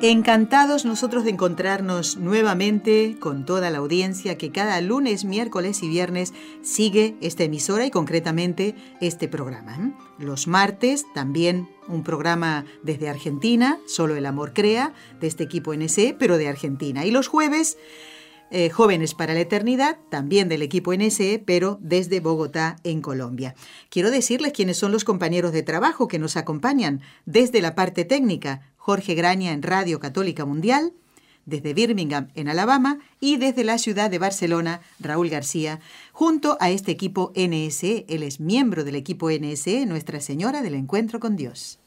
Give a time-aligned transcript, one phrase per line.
[0.00, 6.32] Encantados nosotros de encontrarnos nuevamente con toda la audiencia que cada lunes, miércoles y viernes
[6.62, 9.96] sigue esta emisora y concretamente este programa.
[10.16, 16.14] Los martes también un programa desde Argentina, Solo el Amor Crea, de este equipo NSE,
[16.16, 17.04] pero de Argentina.
[17.04, 17.76] Y los jueves
[18.50, 23.54] eh, Jóvenes para la Eternidad, también del equipo NSE, pero desde Bogotá, en Colombia.
[23.90, 28.62] Quiero decirles quiénes son los compañeros de trabajo que nos acompañan desde la parte técnica,
[28.76, 30.92] Jorge Graña en Radio Católica Mundial,
[31.48, 35.80] desde Birmingham, en Alabama, y desde la ciudad de Barcelona, Raúl García,
[36.12, 38.04] junto a este equipo NSE.
[38.08, 41.78] Él es miembro del equipo NSE, Nuestra Señora del Encuentro con Dios.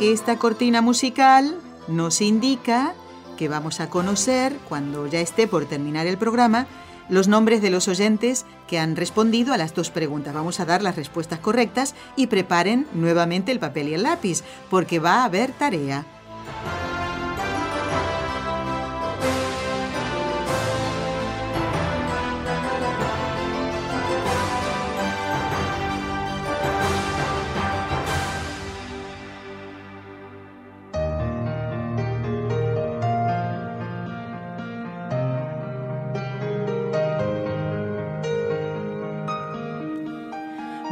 [0.00, 2.94] Esta cortina musical nos indica
[3.36, 6.66] que vamos a conocer, cuando ya esté por terminar el programa,
[7.10, 10.32] los nombres de los oyentes que han respondido a las dos preguntas.
[10.32, 15.00] Vamos a dar las respuestas correctas y preparen nuevamente el papel y el lápiz, porque
[15.00, 16.06] va a haber tarea.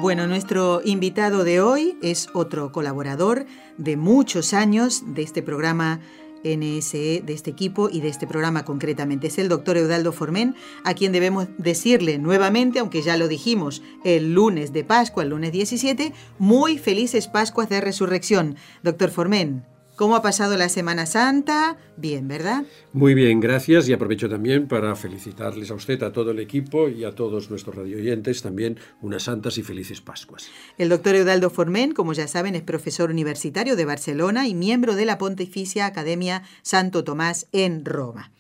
[0.09, 3.45] Bueno, nuestro invitado de hoy es otro colaborador
[3.77, 6.01] de muchos años de este programa
[6.43, 9.27] NSE, de este equipo y de este programa concretamente.
[9.27, 14.33] Es el doctor Eudaldo Formen, a quien debemos decirle nuevamente, aunque ya lo dijimos el
[14.33, 18.57] lunes de Pascua, el lunes 17, muy felices Pascuas de Resurrección.
[18.83, 19.67] Doctor Formen.
[19.99, 21.77] ¿Cómo ha pasado la Semana Santa?
[21.97, 22.63] Bien, ¿verdad?
[22.93, 23.89] Muy bien, gracias.
[23.89, 27.75] Y aprovecho también para felicitarles a usted, a todo el equipo y a todos nuestros
[27.75, 30.51] radioyentes también unas santas y felices Pascuas.
[30.79, 35.05] El doctor Eudaldo Formen, como ya saben, es profesor universitario de Barcelona y miembro de
[35.05, 38.31] la Pontificia Academia Santo Tomás en Roma.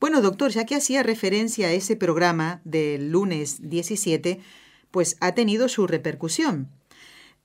[0.00, 4.40] Bueno, doctor, ya que hacía referencia a ese programa del lunes 17,
[4.90, 6.68] pues ha tenido su repercusión.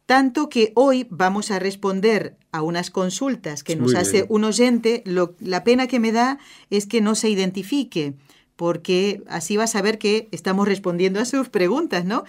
[0.06, 5.04] Tanto que hoy vamos a responder a unas consultas que nos hace un oyente.
[5.06, 8.14] la pena que me da es que no se identifique,
[8.56, 12.26] porque así va a saber que estamos respondiendo a sus preguntas, ¿no?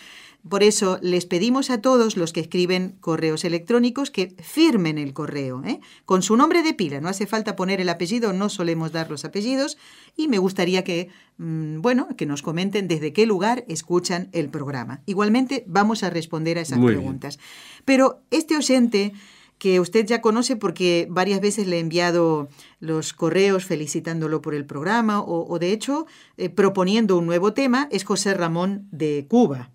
[0.49, 5.63] Por eso les pedimos a todos los que escriben correos electrónicos que firmen el correo,
[5.65, 5.81] ¿eh?
[6.05, 7.01] con su nombre de pila.
[7.01, 9.79] No hace falta poner el apellido, no solemos dar los apellidos.
[10.17, 15.01] Y me gustaría que, mm, bueno, que nos comenten desde qué lugar escuchan el programa.
[15.07, 17.39] Igualmente vamos a responder a esas preguntas.
[17.87, 19.15] Pero este oyente
[19.59, 22.49] que usted ya conoce porque varias veces le he enviado
[22.81, 26.07] los correos felicitándolo por el programa o, de hecho
[26.37, 29.71] eh, proponiendo un nuevo tema, es José Ramón de Cuba.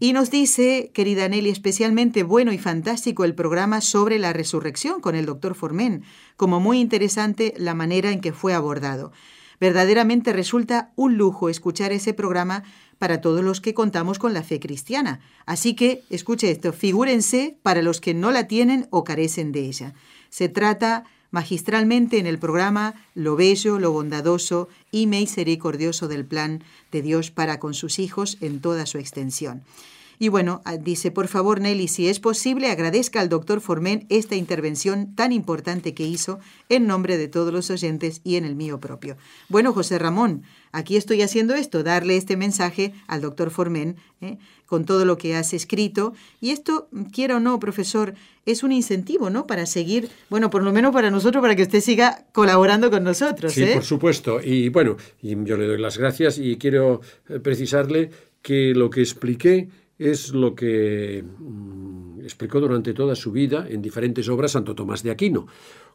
[0.00, 5.14] Y nos dice, querida Nelly, especialmente bueno y fantástico el programa sobre la resurrección con
[5.14, 6.02] el doctor Formen,
[6.36, 9.12] como muy interesante la manera en que fue abordado.
[9.60, 12.64] Verdaderamente resulta un lujo escuchar ese programa
[12.98, 15.20] para todos los que contamos con la fe cristiana.
[15.46, 19.94] Así que, escuche esto, figúrense para los que no la tienen o carecen de ella.
[20.30, 27.02] Se trata magistralmente en el programa lo bello, lo bondadoso y misericordioso del plan de
[27.02, 29.64] Dios para con sus hijos en toda su extensión.
[30.18, 34.36] Y bueno, ah, dice, por favor Nelly, si es posible, agradezca al doctor Formen esta
[34.36, 36.38] intervención tan importante que hizo
[36.68, 39.16] en nombre de todos los oyentes y en el mío propio.
[39.48, 40.42] Bueno, José Ramón,
[40.72, 44.38] aquí estoy haciendo esto, darle este mensaje al doctor Formen ¿eh?
[44.66, 46.14] con todo lo que has escrito.
[46.40, 48.14] Y esto, quiera o no, profesor,
[48.46, 49.46] es un incentivo, ¿no?
[49.46, 53.52] Para seguir, bueno, por lo menos para nosotros, para que usted siga colaborando con nosotros.
[53.52, 53.74] Sí, ¿eh?
[53.74, 54.40] por supuesto.
[54.42, 58.10] Y bueno, yo le doy las gracias y quiero eh, precisarle
[58.42, 59.68] que lo que expliqué
[59.98, 65.10] es lo que mm, explicó durante toda su vida en diferentes obras Santo Tomás de
[65.10, 65.46] Aquino.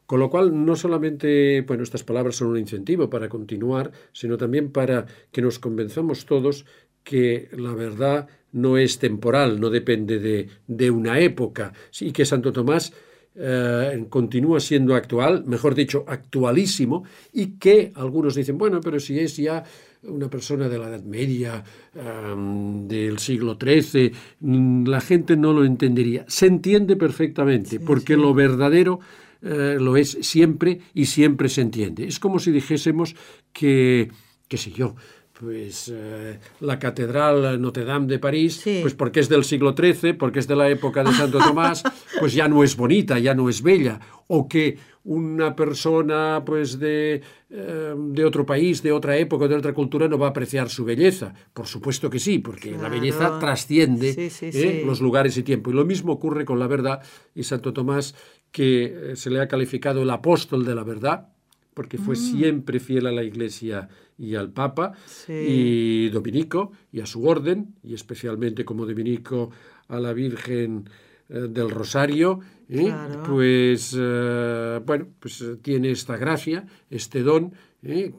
[0.06, 4.72] Con lo cual, no solamente bueno, estas palabras son un incentivo para continuar, sino también
[4.72, 6.66] para que nos convenzamos todos
[7.04, 12.52] que la verdad no es temporal, no depende de, de una época, y que Santo
[12.52, 12.94] Tomás
[13.36, 19.38] eh, continúa siendo actual, mejor dicho, actualísimo, y que algunos dicen, bueno, pero si es
[19.38, 19.64] ya
[20.04, 21.64] una persona de la Edad Media,
[21.94, 26.26] del siglo XIII, mm, la gente no lo entendería.
[26.28, 29.00] Se entiende perfectamente, porque lo verdadero
[29.42, 32.06] eh, lo es siempre y siempre se entiende.
[32.06, 33.16] Es como si dijésemos
[33.54, 34.10] que,
[34.48, 34.96] qué sé yo,
[35.40, 40.40] pues eh, la catedral Notre Dame de París, pues porque es del siglo XIII, porque
[40.40, 41.84] es de la época de Santo Tomás,
[42.20, 44.78] pues ya no es bonita, ya no es bella, o que
[45.10, 50.20] una persona pues de, eh, de otro país, de otra época, de otra cultura no
[50.20, 51.34] va a apreciar su belleza.
[51.52, 54.84] Por supuesto que sí, porque la belleza trasciende ¿eh?
[54.86, 55.72] los lugares y tiempo.
[55.72, 57.02] Y lo mismo ocurre con la verdad
[57.34, 58.14] y Santo Tomás,
[58.52, 61.30] que se le ha calificado el apóstol de la verdad,
[61.74, 62.18] porque fue mm.
[62.18, 64.94] siempre fiel a la Iglesia y al Papa,
[65.28, 69.50] y Dominico, y a su orden, y especialmente como Dominico
[69.88, 72.94] a la Virgen eh, del Rosario, ¿eh?
[73.26, 77.54] pues eh, bueno, pues tiene esta gracia, este don,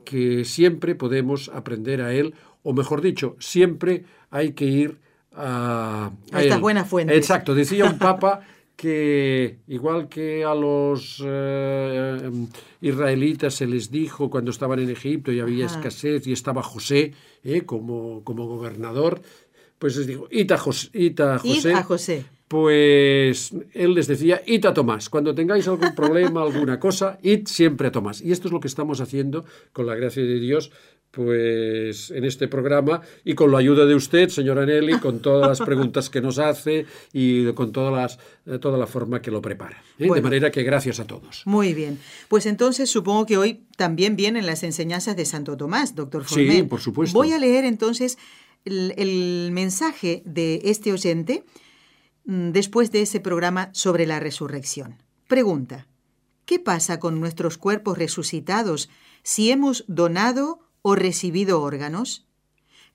[0.04, 4.98] que siempre podemos aprender a él, o mejor dicho, siempre hay que ir
[5.32, 7.16] a, a, estas buenas fuentes.
[7.16, 8.40] Exacto, decía un papa
[8.80, 12.30] que igual que a los eh,
[12.80, 17.12] israelitas se les dijo cuando estaban en Egipto y había escasez y estaba José
[17.44, 19.20] eh, como, como gobernador,
[19.78, 22.24] pues les dijo, Ita José, Ita José, José.
[22.50, 25.08] Pues él les decía, id a Tomás.
[25.08, 28.20] Cuando tengáis algún problema, alguna cosa, id siempre a Tomás.
[28.20, 30.73] Y esto es lo que estamos haciendo con la gracia de Dios
[31.12, 35.61] pues en este programa y con la ayuda de usted, señora Nelly, con todas las
[35.64, 38.19] preguntas que nos hace y con todas las,
[38.52, 39.81] eh, toda la forma que lo prepara.
[40.00, 40.08] ¿eh?
[40.12, 41.43] de manera que gracias a todos.
[41.47, 42.00] Muy bien.
[42.26, 46.50] Pues entonces supongo que hoy también vienen las enseñanzas de Santo Tomás, doctor Formen.
[46.50, 47.17] Sí, por supuesto.
[47.17, 48.19] Voy a leer entonces
[48.64, 51.44] el, el mensaje de este oyente
[52.30, 55.02] después de ese programa sobre la resurrección.
[55.26, 55.88] Pregunta,
[56.44, 58.88] ¿qué pasa con nuestros cuerpos resucitados
[59.24, 62.28] si hemos donado o recibido órganos?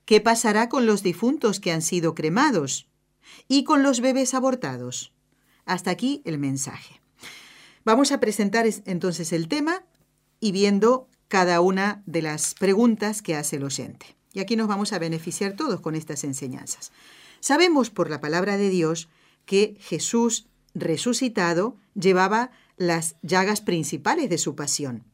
[0.06, 2.88] ¿Qué pasará con los difuntos que han sido cremados?
[3.46, 5.12] ¿Y con los bebés abortados?
[5.66, 7.00] Hasta aquí el mensaje.
[7.84, 9.84] Vamos a presentar entonces el tema
[10.40, 14.16] y viendo cada una de las preguntas que hace el oyente.
[14.32, 16.90] Y aquí nos vamos a beneficiar todos con estas enseñanzas.
[17.40, 19.08] Sabemos por la palabra de Dios
[19.46, 25.04] que Jesús resucitado llevaba las llagas principales de su pasión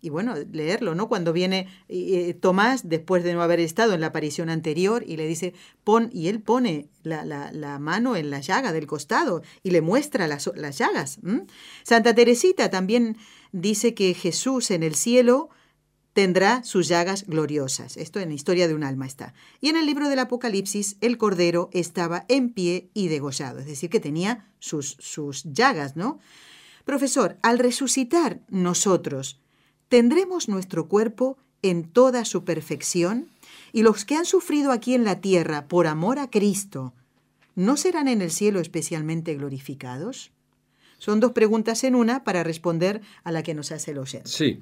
[0.00, 1.08] y bueno, leerlo, ¿no?
[1.08, 5.26] Cuando viene eh, Tomás, después de no haber estado en la aparición anterior, y le
[5.26, 9.80] dice, pon, y él pone la, la, mano en la llaga del costado y le
[9.80, 11.18] muestra las, las llagas.
[11.82, 13.16] Santa Teresita también
[13.52, 15.50] dice que Jesús en el cielo
[16.16, 17.98] tendrá sus llagas gloriosas.
[17.98, 19.34] Esto en la historia de un alma está.
[19.60, 23.90] Y en el libro del Apocalipsis, el Cordero estaba en pie y degollado, es decir,
[23.90, 26.18] que tenía sus, sus llagas, ¿no?
[26.86, 29.42] Profesor, al resucitar nosotros,
[29.90, 33.28] tendremos nuestro cuerpo en toda su perfección
[33.74, 36.94] y los que han sufrido aquí en la tierra por amor a Cristo,
[37.56, 40.30] ¿no serán en el cielo especialmente glorificados?
[40.96, 44.30] Son dos preguntas en una para responder a la que nos hace el oyente.
[44.30, 44.60] Sí,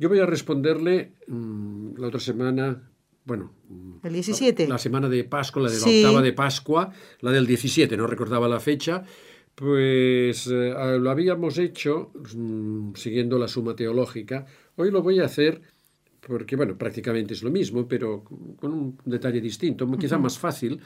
[0.00, 2.90] yo voy a responderle mm, la otra semana,
[3.26, 4.66] bueno, mm, el 17.
[4.66, 8.48] La, semana de Pascua, la de la octava de Pascua, la del 17, no recordaba
[8.48, 9.04] la fecha,
[9.54, 14.46] pues eh, lo habíamos hecho mm, siguiendo la suma teológica.
[14.76, 15.60] Hoy lo voy a hacer
[16.26, 18.24] porque, bueno, prácticamente es lo mismo, pero
[18.56, 20.80] con un detalle distinto, quizá más fácil,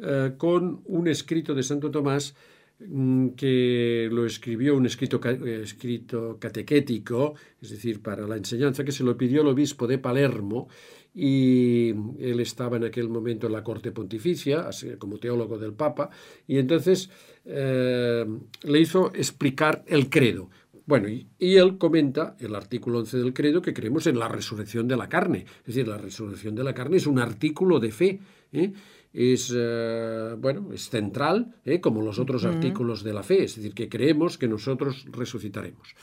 [0.00, 2.34] eh, con un escrito de Santo Tomás
[2.78, 9.16] que lo escribió un escrito, escrito catequético, es decir, para la enseñanza, que se lo
[9.16, 10.68] pidió el obispo de Palermo
[11.14, 11.88] y
[12.20, 14.68] él estaba en aquel momento en la corte pontificia,
[14.98, 16.10] como teólogo del Papa,
[16.46, 17.08] y entonces
[17.46, 18.26] eh,
[18.64, 20.50] le hizo explicar el credo.
[20.84, 24.96] Bueno, y, él comenta el artículo 11 del credo que creemos en la resurrección de
[24.96, 25.46] la carne.
[25.60, 28.20] Es decir, la resurrección de la carne es un artículo de fe.
[28.52, 28.72] ¿eh?
[29.18, 33.44] Es, eh, bueno, es central, como los otros artículos de la fe.
[33.44, 35.94] Es decir, que creemos que nosotros resucitaremos.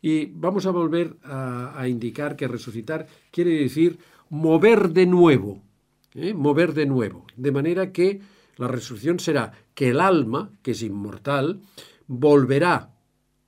[0.00, 3.98] Y vamos a volver a indicar que resucitar quiere decir
[4.30, 5.62] mover de nuevo,
[6.14, 6.34] ¿eh?
[6.34, 8.20] mover de nuevo, de manera que
[8.56, 11.60] la resurrección será que el alma, que es inmortal,
[12.06, 12.94] volverá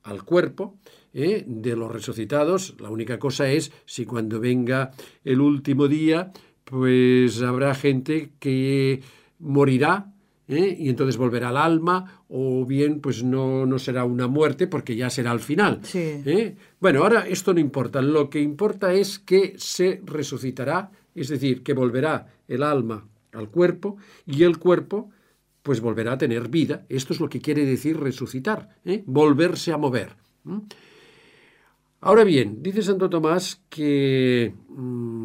[0.03, 0.77] al cuerpo
[1.13, 1.43] ¿eh?
[1.47, 2.75] de los resucitados.
[2.79, 4.91] La única cosa es si cuando venga
[5.23, 6.31] el último día,
[6.69, 9.01] pues habrá gente que
[9.39, 10.11] morirá
[10.49, 10.75] ¿eh?
[10.77, 15.09] y entonces volverá al alma, o bien pues no, no será una muerte porque ya
[15.09, 15.79] será al final.
[15.93, 16.55] ¿eh?
[16.79, 21.73] Bueno, ahora esto no importa, lo que importa es que se resucitará, es decir, que
[21.73, 25.09] volverá el alma al cuerpo y el cuerpo
[25.63, 26.85] pues volverá a tener vida.
[26.89, 29.03] Esto es lo que quiere decir resucitar, ¿eh?
[29.05, 30.15] volverse a mover.
[31.99, 35.16] Ahora bien, dice Santo Tomás que mm,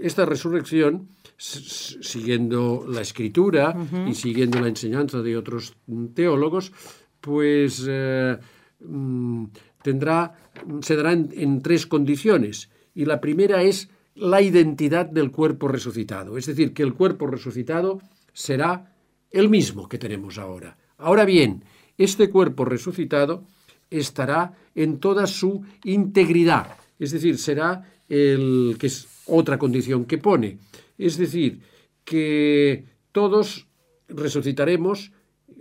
[0.00, 3.76] esta resurrección, siguiendo la escritura
[4.06, 5.74] y siguiendo la enseñanza de otros
[6.14, 6.72] teólogos,
[7.20, 8.36] pues eh,
[8.80, 9.44] mm,
[9.82, 10.34] tendrá,
[10.80, 12.70] se dará en, tres condiciones.
[12.94, 16.36] Y la primera es la identidad del cuerpo resucitado.
[16.36, 18.00] Es decir, que el cuerpo resucitado
[18.32, 18.94] será
[19.30, 20.76] el mismo que tenemos ahora.
[20.96, 21.64] Ahora bien,
[21.96, 23.44] este cuerpo resucitado
[23.90, 26.76] estará en toda su integridad.
[26.98, 30.58] Es decir, será el que es otra condición que pone.
[30.96, 31.60] Es decir,
[32.04, 33.68] que todos
[34.08, 35.12] resucitaremos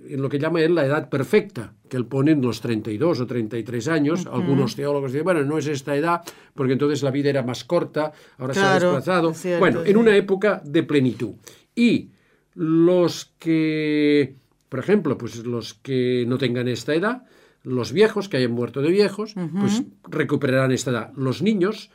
[0.10, 3.28] en lo que llama él la edad perfecta, que él pone en los 32 o
[3.28, 4.26] 33 años.
[4.28, 6.22] Algunos teólogos dicen, bueno, no es esta edad,
[6.54, 9.34] porque entonces la vida era más corta, ahora se ha desplazado.
[9.60, 11.34] bueno, en una época de plenitud.
[11.76, 12.10] Y
[12.54, 14.36] los que,
[14.70, 17.24] por ejemplo, pues los que no tengan esta edad,
[17.64, 21.12] los viejos que hayan muerto de viejos, pues recuperarán esta edad.
[21.16, 21.92] Los niños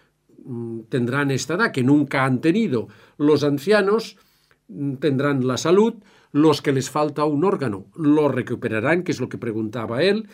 [0.88, 2.88] tendrán esta edad que nunca han tenido.
[3.18, 4.16] Los ancianos
[4.68, 5.94] mm, tendrán la salud
[6.32, 10.28] los que les falta un órgano lo recuperarán, que es lo que preguntaba él.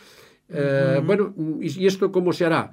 [0.49, 2.71] Eh, bueno, ¿y, esto cómo se hará?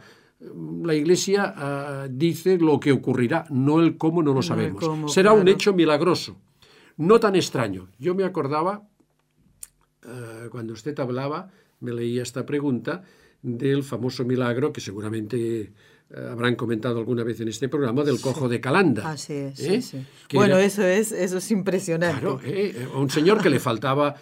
[0.84, 4.86] La Iglesia ah, dice lo que ocurrirá, no el cómo no lo sabemos.
[5.12, 6.38] Será un hecho milagroso,
[6.98, 7.90] no tan extraño.
[7.98, 8.88] Yo me acordaba,
[10.06, 13.04] eh, cuando usted hablaba, me leía esta pregunta
[13.42, 15.74] del famoso milagro que seguramente
[16.14, 19.10] habrán comentado alguna vez en este programa del cojo de Calanda.
[19.10, 19.82] Así es, ¿eh?
[19.82, 22.20] sí, Bueno, eso, es, eso es impresionante.
[22.20, 22.88] Claro, ¿eh?
[22.96, 24.16] un señor que le faltaba,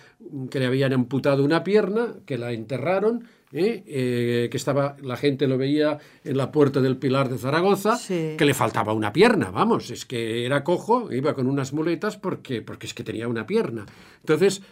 [0.50, 6.00] que le habían amputado una pierna, que la enterraron, que estaba, la gente lo veía
[6.24, 10.46] en la puerta del Pilar de Zaragoza, que le faltaba una pierna, vamos, es que
[10.46, 13.86] era cojo, iba con unas muletas porque, porque es que tenía una pierna.
[14.22, 14.64] Entonces,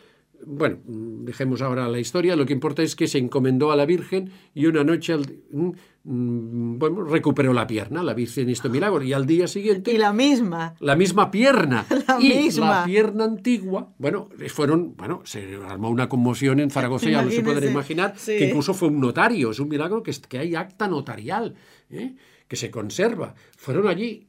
[0.46, 4.32] bueno, dejemos ahora la historia, lo que importa es que se encomendó a la Virgen
[4.54, 5.72] y una noche mm,
[6.04, 9.92] mm, bueno, recuperó la pierna, la Virgen hizo milagro, y al día siguiente...
[9.92, 10.76] Y la misma.
[10.80, 11.86] La misma pierna.
[12.08, 12.80] La y misma.
[12.80, 17.44] la pierna antigua, bueno, fueron, bueno, se armó una conmoción en Zaragoza, ya lo se
[17.44, 21.56] pueden imaginar, que incluso fue un notario, es un milagro que, que hay acta notarial,
[21.90, 22.16] ¿eh?
[22.48, 23.36] que se conserva.
[23.58, 24.28] Fueron allí,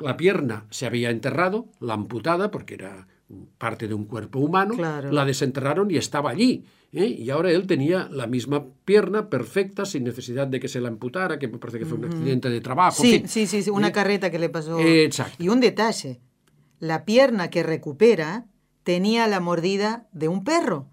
[0.00, 3.08] la pierna se había enterrado, la amputada, porque era
[3.58, 6.64] parte de un cuerpo humano, la desenterraron y estaba allí.
[6.92, 7.06] ¿eh?
[7.06, 11.38] Y ahora él tenía la misma pierna perfecta, sin necesidad de que se la amputara,
[11.38, 13.02] que me parece que fue un accidente de trabajo.
[13.02, 13.92] Sí, sí, sí, una ¿Eh?
[13.92, 14.78] carreta que le pasó.
[14.80, 15.42] Exacto.
[15.42, 16.20] Y un detalle,
[16.78, 18.46] la pierna que recupera
[18.82, 20.90] tenía la mordida de un perro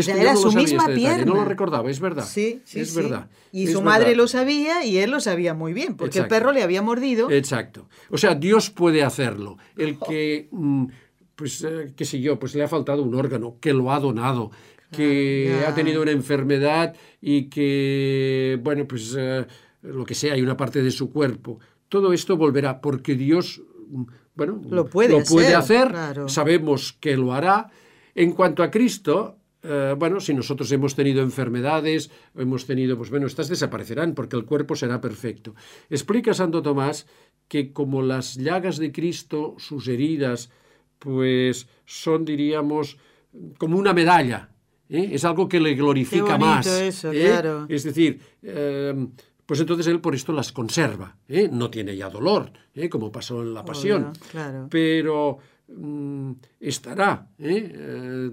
[0.00, 1.24] era su misma pierna.
[1.24, 2.26] No lo recordaba, es verdad.
[2.26, 3.28] Sí, sí, es verdad.
[3.52, 6.62] Y su madre lo sabía y él lo sabía muy bien, porque el perro le
[6.62, 7.30] había mordido.
[7.30, 7.88] Exacto.
[8.10, 9.56] O sea, Dios puede hacerlo.
[9.76, 10.86] El que, mm,
[11.34, 14.50] pues, eh, qué sé yo, pues le ha faltado un órgano, que lo ha donado,
[14.90, 19.46] que ha tenido una enfermedad y que, bueno, pues eh,
[19.82, 21.58] lo que sea, hay una parte de su cuerpo.
[21.88, 24.02] Todo esto volverá porque Dios, mm,
[24.34, 25.94] bueno, lo puede, hacer.
[26.26, 27.70] Sabemos que lo hará.
[28.14, 29.35] En cuanto a Cristo,
[29.68, 34.44] eh, bueno, si nosotros hemos tenido enfermedades, hemos tenido, pues bueno, estas desaparecerán porque el
[34.44, 35.54] cuerpo será perfecto.
[35.90, 37.06] Explica Santo Tomás
[37.48, 40.50] que como las llagas de Cristo, sus heridas,
[40.98, 42.98] pues son, diríamos,
[43.58, 44.50] como una medalla.
[44.88, 45.10] ¿eh?
[45.12, 46.66] Es algo que le glorifica más.
[46.66, 47.24] Eso, ¿eh?
[47.26, 47.66] claro.
[47.68, 49.10] Es decir, em,
[49.44, 51.16] pues entonces él por esto las conserva.
[51.50, 52.52] No tiene ya dolor,
[52.90, 54.12] como pasó en la pasión.
[54.30, 54.68] claro.
[54.70, 57.28] Pero mm, estará,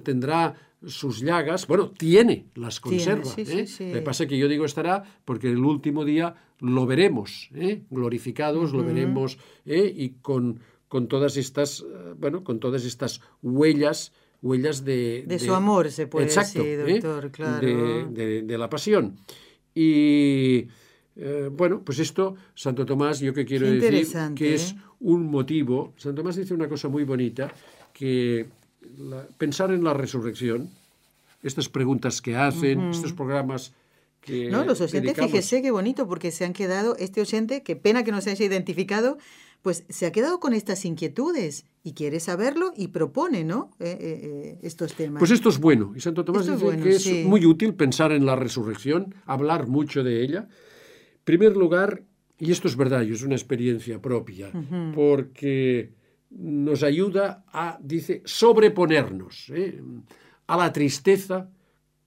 [0.03, 0.55] tendrá
[0.87, 3.31] sus llagas, bueno, tiene, las conserva.
[3.37, 3.65] ¿eh?
[3.79, 7.81] Me pasa que yo digo estará porque el último día lo veremos, ¿eh?
[7.89, 9.91] glorificados, lo veremos ¿eh?
[9.95, 11.85] y con, con todas estas,
[12.17, 15.23] bueno, con todas estas huellas, huellas de...
[15.27, 17.67] De, su amor, se puede decir, doctor, claro.
[18.09, 19.17] De, la pasión.
[19.73, 20.67] Y...
[21.51, 25.93] bueno, pues esto, Santo Tomás, yo que quiero decir que es un motivo.
[25.97, 27.53] Santo Tomás dice una cosa muy bonita,
[27.93, 28.47] que
[29.37, 30.69] pensar en la resurrección,
[31.41, 33.73] estas preguntas que hacen, estos programas
[34.21, 34.49] que...
[34.49, 38.11] No, los oyentes, fíjese qué bonito, porque se han quedado, este oyente, qué pena que
[38.11, 39.17] no se haya identificado,
[39.61, 43.71] pues se ha quedado con estas inquietudes y quiere saberlo y propone, ¿no?
[43.79, 45.19] Eh, eh, eh, estos temas.
[45.19, 45.93] Pues esto es bueno.
[45.95, 50.21] Y Santo Tomás dice que es muy útil pensar en la resurrección, hablar mucho de
[50.21, 50.47] ella.
[51.15, 52.03] En primer lugar,
[52.39, 54.51] y esto es verdad, y es una experiencia propia,
[54.93, 55.91] porque
[56.37, 59.81] nos ayuda a, dice, sobreponernos ¿eh?
[60.47, 61.49] a la tristeza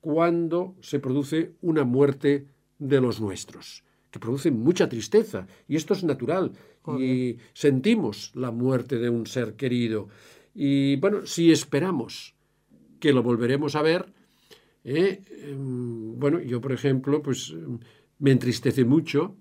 [0.00, 2.46] cuando se produce una muerte
[2.78, 6.52] de los nuestros, que produce mucha tristeza, y esto es natural,
[6.98, 10.08] y sentimos la muerte de un ser querido.
[10.54, 12.34] Y bueno, si esperamos
[13.00, 14.12] que lo volveremos a ver,
[14.84, 15.22] ¿eh?
[15.42, 17.54] em, bueno, yo por ejemplo, pues
[18.18, 19.36] me entristece mucho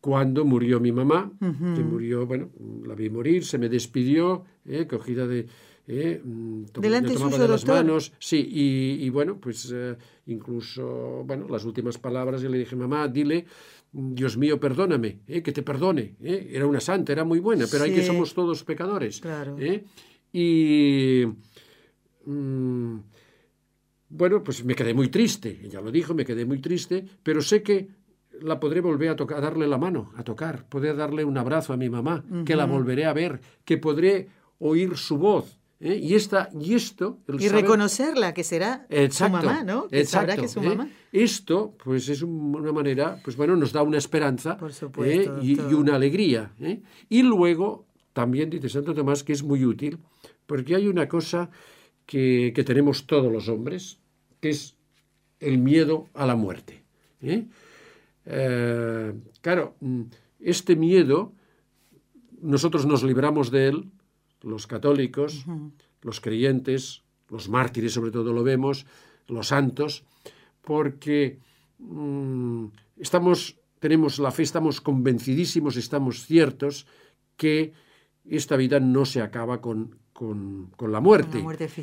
[0.00, 2.50] cuando murió mi mamá, que murió, bueno,
[2.86, 5.46] la vi morir, se me despidió, eh, cogida de...
[5.86, 11.64] Eh, mm, Delante tomaba de las manos, sí, y, bueno, pues eh, incluso, bueno, las
[11.64, 13.44] últimas palabras, yo le dije, mamá, dile,
[13.92, 16.16] Dios mío, perdóname, eh, que te perdone.
[16.22, 19.20] Era una santa, era muy buena, pero hay que somos todos pecadores.
[19.20, 19.56] Claro.
[20.32, 21.24] Y...
[22.24, 22.98] Mm,
[24.10, 27.62] bueno, pues me quedé muy triste, ella lo dijo, me quedé muy triste, pero sé
[27.62, 27.88] que
[28.42, 31.72] la podré volver a, tocar, a darle la mano, a tocar, podré darle un abrazo
[31.72, 34.28] a mi mamá, que la volveré a ver, que podré
[34.58, 35.58] oír su voz.
[35.80, 35.98] ¿eh?
[36.02, 37.18] Y, esta, y esto...
[37.38, 39.88] y reconocerla, que será su mamá, ¿no?
[39.88, 40.78] Que sabrá que es su ¿eh?
[41.12, 44.58] Esto, pues es una manera, pues bueno, nos da una esperanza
[45.04, 45.30] ¿eh?
[45.42, 46.52] y, una alegría.
[47.08, 49.98] Y luego, también dice Santo Tomás que es muy útil,
[50.46, 51.50] porque hay una cosa
[52.06, 53.98] que, que tenemos todos los hombres,
[54.40, 54.76] que es
[55.40, 56.84] el miedo a la muerte.
[57.22, 57.46] Eh,
[59.40, 60.02] claro, mm,
[60.40, 61.32] este miedo,
[62.40, 63.90] nosotros nos libramos de él,
[64.42, 65.44] los católicos,
[66.02, 68.86] los creyentes, los mártires sobre todo lo vemos,
[69.28, 70.04] los santos,
[70.62, 71.38] porque
[71.78, 72.66] mm,
[72.98, 76.86] estamos, tenemos la fe, estamos convencidísimos, estamos ciertos
[77.36, 77.72] que
[78.24, 81.42] esta vida no se acaba con, con, la muerte,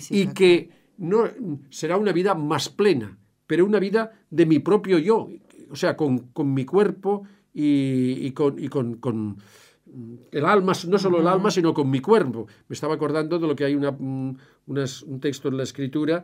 [0.10, 1.24] y que no,
[1.70, 5.30] será una vida más plena, pero una vida de mi propio yo,
[5.70, 8.58] o sea, con, mi cuerpo y, con,
[10.32, 12.48] el alma, no solo el alma, sino con mi cuerpo.
[12.68, 14.38] Me estaba acordando de lo que hay una, un,
[15.20, 16.24] texto en la escritura,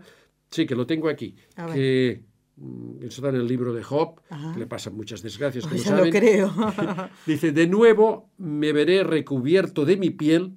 [0.50, 1.36] sí, que lo tengo aquí,
[1.74, 2.24] que
[2.58, 4.22] mm, está en el libro de Job,
[4.54, 6.06] que le pasan muchas desgracias, como saben.
[6.06, 6.54] Lo creo.
[7.26, 10.54] Dice, de nuevo me veré recubierto de mi piel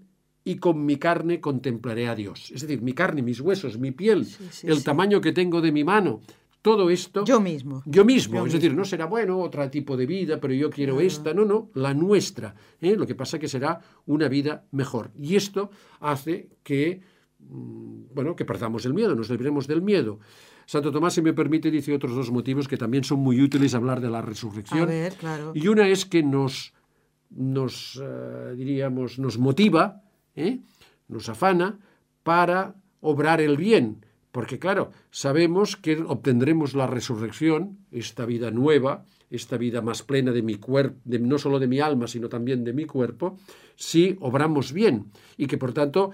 [0.47, 2.53] y con mi carne contemplaré a Dios.
[2.55, 4.29] Es decir, mi carne, mis huesos, mi piel,
[4.63, 6.21] el tamaño que tengo de mi mano,
[6.67, 7.25] todo esto...
[7.25, 7.85] Yo mismo.
[7.87, 8.45] Yo mismo.
[8.45, 11.33] es decir, no será bueno otro tipo de vida, pero yo quiero esta.
[11.33, 12.57] No, no, la nuestra.
[12.81, 12.97] ¿eh?
[12.97, 15.13] Lo que pasa que será una vida mejor.
[15.17, 15.71] Y esto
[16.01, 17.03] hace que,
[17.39, 20.19] mm, bueno, que perdamos el miedo, nos libremos del miedo.
[20.67, 24.01] Santo Tomás, si me permite, dice otros dos motivos que también son muy útiles hablar
[24.01, 24.83] de la resurrección.
[24.83, 25.53] A ver, claro.
[25.55, 26.75] Y una es que nos,
[27.31, 30.03] nos eh, diríamos, nos motiva,
[30.35, 30.59] ¿eh?
[31.07, 31.79] nos afana
[32.25, 34.05] para obrar el bien
[34.37, 40.43] porque claro, sabemos que obtendremos la resurrección, esta vida nueva, esta vida más plena de
[40.43, 43.39] mi cuerpo, no solo de mi alma, sino también de mi cuerpo,
[43.77, 45.07] si obramos bien
[45.39, 46.11] y que por tanto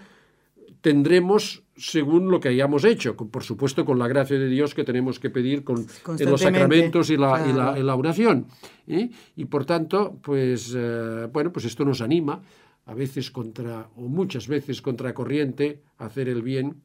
[0.80, 5.18] tendremos según lo que hayamos hecho, por supuesto con la gracia de Dios que tenemos
[5.18, 5.85] que pedir con,
[6.16, 7.44] en los sacramentos y la,
[7.76, 8.46] y la, oración.
[8.87, 9.11] ¿eh?
[9.35, 12.40] Y por tanto, pues eh, bueno, pues esto nos anima
[12.87, 16.82] a veces contra, o muchas veces contra corriente, a hacer el bien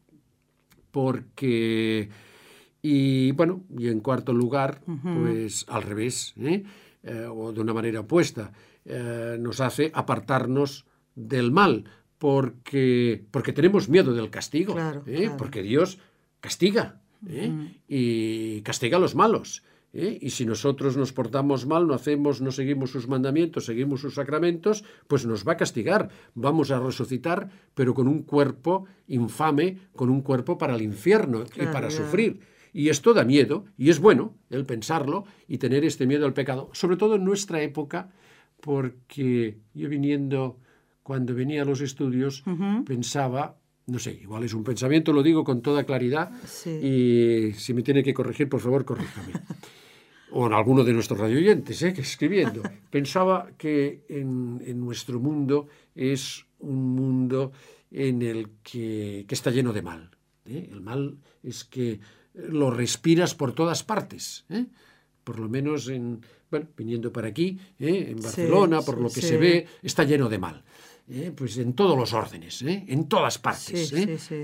[0.97, 2.09] porque...
[2.81, 6.63] Y bueno, y en cuarto lugar, pues al revés, ¿eh?
[7.03, 8.51] Eh, o de una manera opuesta,
[8.83, 11.83] eh, nos hace apartarnos del mal,
[12.17, 14.75] porque, porque tenemos miedo del castigo,
[15.37, 15.99] porque Dios
[16.39, 16.99] castiga
[17.87, 19.61] y castiga a los malos.
[19.97, 20.17] ¿Eh?
[20.21, 24.85] Y si nosotros nos portamos mal, no hacemos, no seguimos sus mandamientos, seguimos sus sacramentos,
[25.07, 26.09] pues nos va a castigar.
[26.35, 31.65] Vamos a resucitar, pero con un cuerpo infame, con un cuerpo para el infierno y
[31.65, 32.39] para sufrir.
[32.71, 36.69] Y esto da miedo, y es bueno el pensarlo y tener este miedo al pecado,
[36.73, 38.11] sobre todo en nuestra época,
[38.61, 40.59] porque yo viniendo,
[41.01, 42.43] cuando venía a los estudios,
[42.85, 43.57] pensaba
[43.87, 46.29] no sé, igual es un pensamiento, lo digo con toda claridad
[46.65, 49.31] y si me tiene que corregir, por favor, corríjame.
[50.31, 51.93] o en alguno de nuestros radioyentes, ¿eh?
[51.93, 52.61] que escribiendo.
[52.89, 57.51] Pensaba que en, nuestro mundo es un mundo
[57.91, 60.11] en el que, está lleno de mal.
[60.45, 60.69] ¿eh?
[60.71, 61.99] El mal es que
[62.33, 64.45] lo respiras por todas partes.
[64.49, 64.65] ¿eh?
[65.23, 68.07] Por lo menos en, bueno, viniendo para aquí, ¿eh?
[68.09, 70.63] en Barcelona, por lo que se ve, está lleno de mal.
[71.09, 71.31] ¿eh?
[71.35, 72.85] pues en todos los órdenes, ¿eh?
[72.87, 73.93] en todas partes.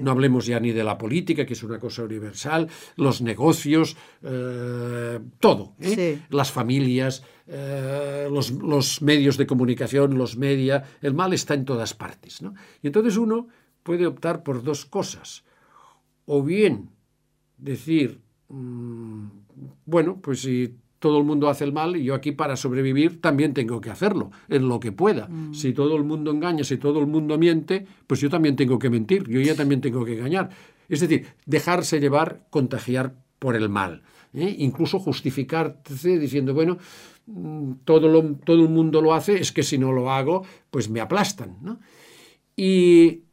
[0.02, 3.98] no hablemos ya ni de la política, que es una cosa universal, los negocios,
[5.40, 5.76] todo,
[6.30, 12.42] las familias, los, medios de comunicación, los media, el mal está en todas partes.
[12.82, 13.48] Y entonces uno
[13.84, 15.44] puede optar por dos cosas.
[16.26, 16.90] O bien
[17.58, 19.28] decir, mm,
[19.86, 23.54] bueno, pues si todo el mundo hace el mal y yo aquí para sobrevivir también
[23.54, 25.28] tengo que hacerlo, en lo que pueda.
[25.28, 25.54] Mm.
[25.54, 28.90] Si todo el mundo engaña, si todo el mundo miente, pues yo también tengo que
[28.90, 30.50] mentir, yo ya también tengo que engañar.
[30.88, 34.04] Es decir, dejarse llevar, contagiar por el mal.
[34.34, 34.56] ¿eh?
[34.60, 36.78] Incluso justificarse diciendo, bueno,
[37.26, 40.90] mm, todo, lo, todo el mundo lo hace, es que si no lo hago, pues
[40.90, 41.82] me aplastan.
[42.56, 43.24] Y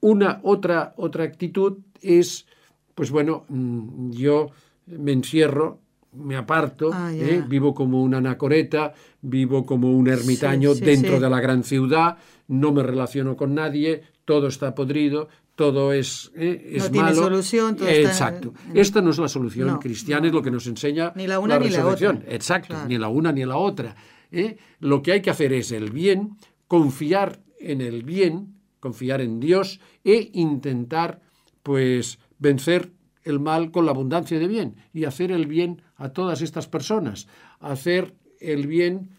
[0.00, 2.46] una otra, otra actitud es,
[2.94, 4.52] pues bueno, mm, yo
[4.86, 5.83] me encierro
[6.16, 7.12] me aparto, Ah.
[7.12, 7.42] ¿eh?
[7.46, 11.22] vivo como un anacoreta, vivo como un ermitaño Sí, sí, dentro sí.
[11.22, 16.72] de la gran ciudad, no me relaciono con nadie, todo está podrido, todo es, ¿eh?
[16.74, 17.22] es No tiene malo.
[17.22, 18.54] solución, todo está- Exacto.
[18.74, 21.38] Esta no es la solución No, cristiana, no, es lo que nos enseña Ni la
[21.38, 22.18] una ni la otra.
[22.28, 22.88] Exacto, Claro.
[22.88, 23.94] ni la una ni la otra.
[24.32, 24.56] ¿eh?
[24.80, 29.80] Lo que hay que hacer es el bien, confiar en el bien, confiar en Dios
[30.02, 31.20] e intentar
[31.62, 32.90] pues vencer
[33.24, 37.26] el mal con la abundancia de bien y hacer el bien a todas estas personas,
[37.58, 39.10] hacer el bien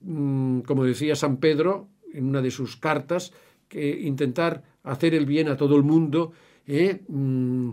[0.00, 3.32] mm, como decía San Pedro en una de sus cartas,
[3.68, 6.32] que intentar hacer el bien a todo el mundo,
[6.66, 7.02] ¿eh?
[7.08, 7.70] Mm,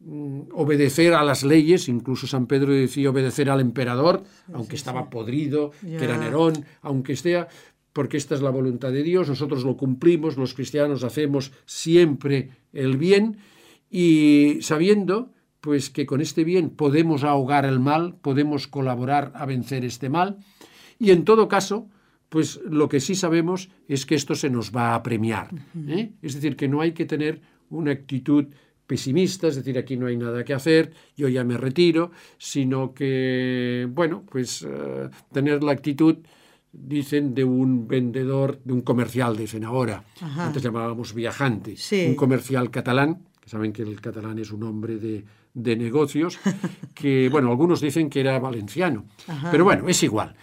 [0.00, 5.70] mm, obedecer a las leyes, incluso San Pedro decía obedecer al emperador, aunque estaba podrido,
[5.80, 6.18] que era.
[6.18, 7.46] Nerón, aunque esté,
[7.92, 12.98] porque esta es la voluntad de Dios, nosotros lo cumplimos, los cristianos hacemos siempre el
[12.98, 13.38] bien
[13.90, 19.84] y sabiendo pues que con este bien podemos ahogar el mal, podemos colaborar a vencer
[19.84, 20.38] este mal
[20.98, 21.88] y en todo caso,
[22.28, 25.50] pues lo que sí sabemos es que esto se nos va a premiar.
[25.88, 26.12] ¿eh?
[26.22, 28.46] Es decir, que no hay que tener una actitud
[28.86, 33.88] pesimista, es decir, aquí no hay nada que hacer, yo ya me retiro, sino que,
[33.90, 36.18] bueno, pues eh, tener la actitud,
[36.72, 40.04] dicen, de un vendedor, de un comercial, dicen ahora.
[40.20, 40.46] Ajá.
[40.46, 41.76] Antes llamábamos viajante.
[41.76, 42.06] Sí.
[42.08, 46.36] Un comercial catalán, que saben que el catalán es un hombre de, de negocios,
[46.94, 49.52] que, bueno, algunos dicen que era valenciano, Ajá.
[49.52, 50.34] pero bueno, es igual.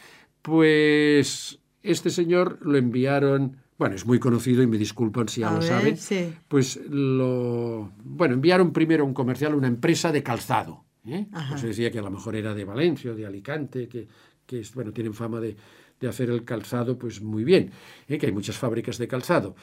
[0.42, 5.54] Pues este señor lo enviaron, bueno, es muy conocido y me disculpan si ya A
[5.56, 6.34] lo ver, saben, sí.
[6.48, 10.86] pues lo, bueno, enviaron primero a un comercial, una empresa de calzado.
[11.06, 11.28] ¿eh?
[11.50, 14.08] Pues se decía que a lo mejor era de Valencia o de Alicante, que,
[14.46, 15.58] que bueno, tienen fama de,
[16.00, 17.72] de hacer el calzado pues muy bien,
[18.08, 18.18] ¿eh?
[18.18, 19.56] que hay muchas fábricas de calzado.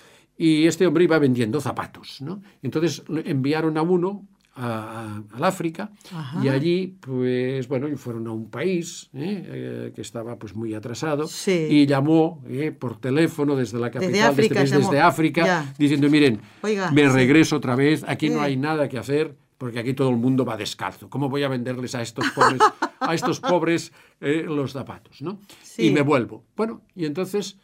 [0.43, 2.41] Y este hombre iba vendiendo zapatos, ¿no?
[2.63, 4.27] Entonces enviaron a uno
[4.57, 6.45] a- a- al África Ajá.
[6.45, 9.45] y allí pues bueno fueron a un país ¿eh?
[9.47, 11.69] Eh, que estaba pues muy atrasado Sí.
[11.71, 12.73] y llamó ¿eh?
[12.73, 15.75] por teléfono desde la capital de este África país, desde África Ya.
[15.79, 17.09] diciendo miren Oiga, me sí.
[17.15, 20.57] regreso otra vez aquí no hay nada que hacer porque aquí todo el mundo va
[20.57, 22.61] descalzo cómo voy a venderles a estos pobres
[22.99, 25.87] a estos pobres los zapatos no Sí.
[25.87, 27.57] y me vuelvo bueno y entonces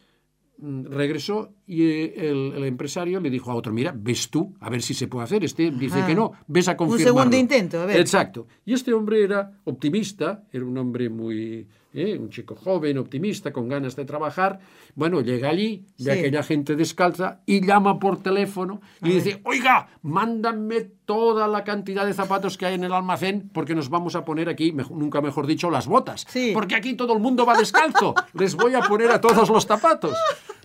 [0.59, 4.81] regresó y eh, el, el empresario le dijo a otro, mira, ves tú, a ver
[4.81, 5.43] si se puede hacer.
[5.43, 7.19] Este dice que no, ves a confirmarlo.
[7.19, 7.99] segundo intento, a ver.
[7.99, 8.47] Exacto.
[8.65, 11.67] Y este hombre era optimista, era un hombre muy,
[11.97, 14.59] eh, un chico joven, optimista, con ganas de trabajar.
[14.95, 16.19] Bueno, llega allí, ve Sí.
[16.19, 22.13] aquella gente descalza y llama por teléfono y dice, oiga, mándame toda la cantidad de
[22.13, 25.69] zapatos que hay en el almacén porque nos vamos a poner aquí, nunca mejor dicho,
[25.71, 26.25] las botas.
[26.29, 26.51] Sí.
[26.53, 28.13] Porque aquí todo el mundo va descalzo.
[28.33, 30.15] Les voy a poner a todos los zapatos.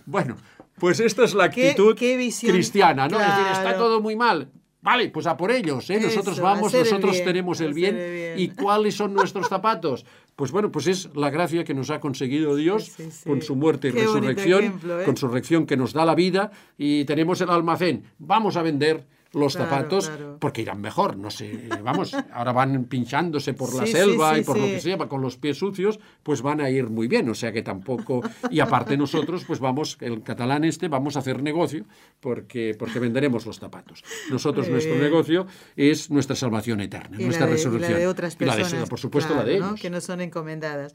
[0.05, 0.35] Bueno,
[0.77, 3.19] pues esta es la actitud qué cristiana, ¿no?
[3.19, 4.49] Es decir, está todo muy mal.
[4.83, 5.99] Vale, pues a por ellos, ¿eh?
[6.01, 7.97] Nosotros Eso, vamos, el nosotros bien, tenemos el bien.
[7.97, 8.33] el bien.
[8.39, 10.05] ¿Y cuáles son nuestros zapatos?
[10.35, 13.29] Pues bueno, pues es la gracia que nos ha conseguido Dios Sí, sí.
[13.29, 15.05] con su muerte y Qué resurrección, ejemplo, ¿eh?
[15.05, 18.03] con su resurrección que nos da la vida y tenemos el almacén.
[18.19, 20.37] Vamos a vender los Claro, zapatos claro.
[20.39, 24.43] porque irán mejor, no sé, vamos, ahora van pinchándose por la Sí, selva sí, y
[24.43, 27.33] por lo que sea, con los pies sucios, pues van a ir muy bien, o
[27.35, 31.85] sea que tampoco, y aparte nosotros, pues vamos, el catalán este, vamos a hacer negocio
[32.19, 34.03] porque, porque venderemos los zapatos.
[34.29, 37.93] Nosotros, nuestro negocio es nuestra salvación eterna, nuestra y resurrección.
[37.93, 38.89] la de otras Y la de- personas.
[38.89, 39.67] por supuesto, claro, la de ¿no?
[39.69, 39.81] ellos.
[39.81, 40.93] Que no son encomendadas.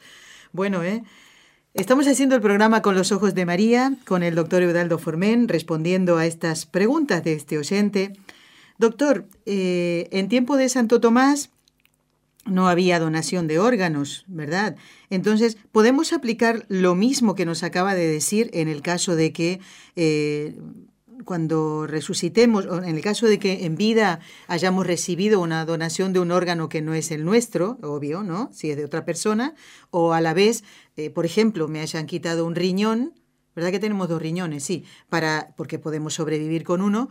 [0.53, 1.03] Bueno, ¿eh?
[1.79, 6.17] Estamos haciendo el programa con los ojos de María, con el doctor Eudaldo Formen, respondiendo
[6.17, 8.15] a estas preguntas de este oyente.
[8.79, 11.51] Doctor, eh, en tiempo de Santo Tomás
[12.45, 14.75] no había donación de órganos, ¿verdad?
[15.09, 19.61] Entonces, podemos aplicar lo mismo que nos acaba de decir en el caso de que
[19.95, 20.59] eh,
[21.25, 26.21] cuando resucitemos, o en el caso de que en vida hayamos recibido una donación de
[26.21, 28.51] un órgano que no es el nuestro, obvio, ¿no?
[28.53, 29.55] Si es de otra persona,
[29.91, 30.65] o a la vez,
[30.97, 33.15] eh, por ejemplo, me hayan quitado un riñón,
[33.55, 34.63] ¿verdad que tenemos dos riñones?
[34.63, 37.09] Sí, para, porque podemos sobrevivir con uno.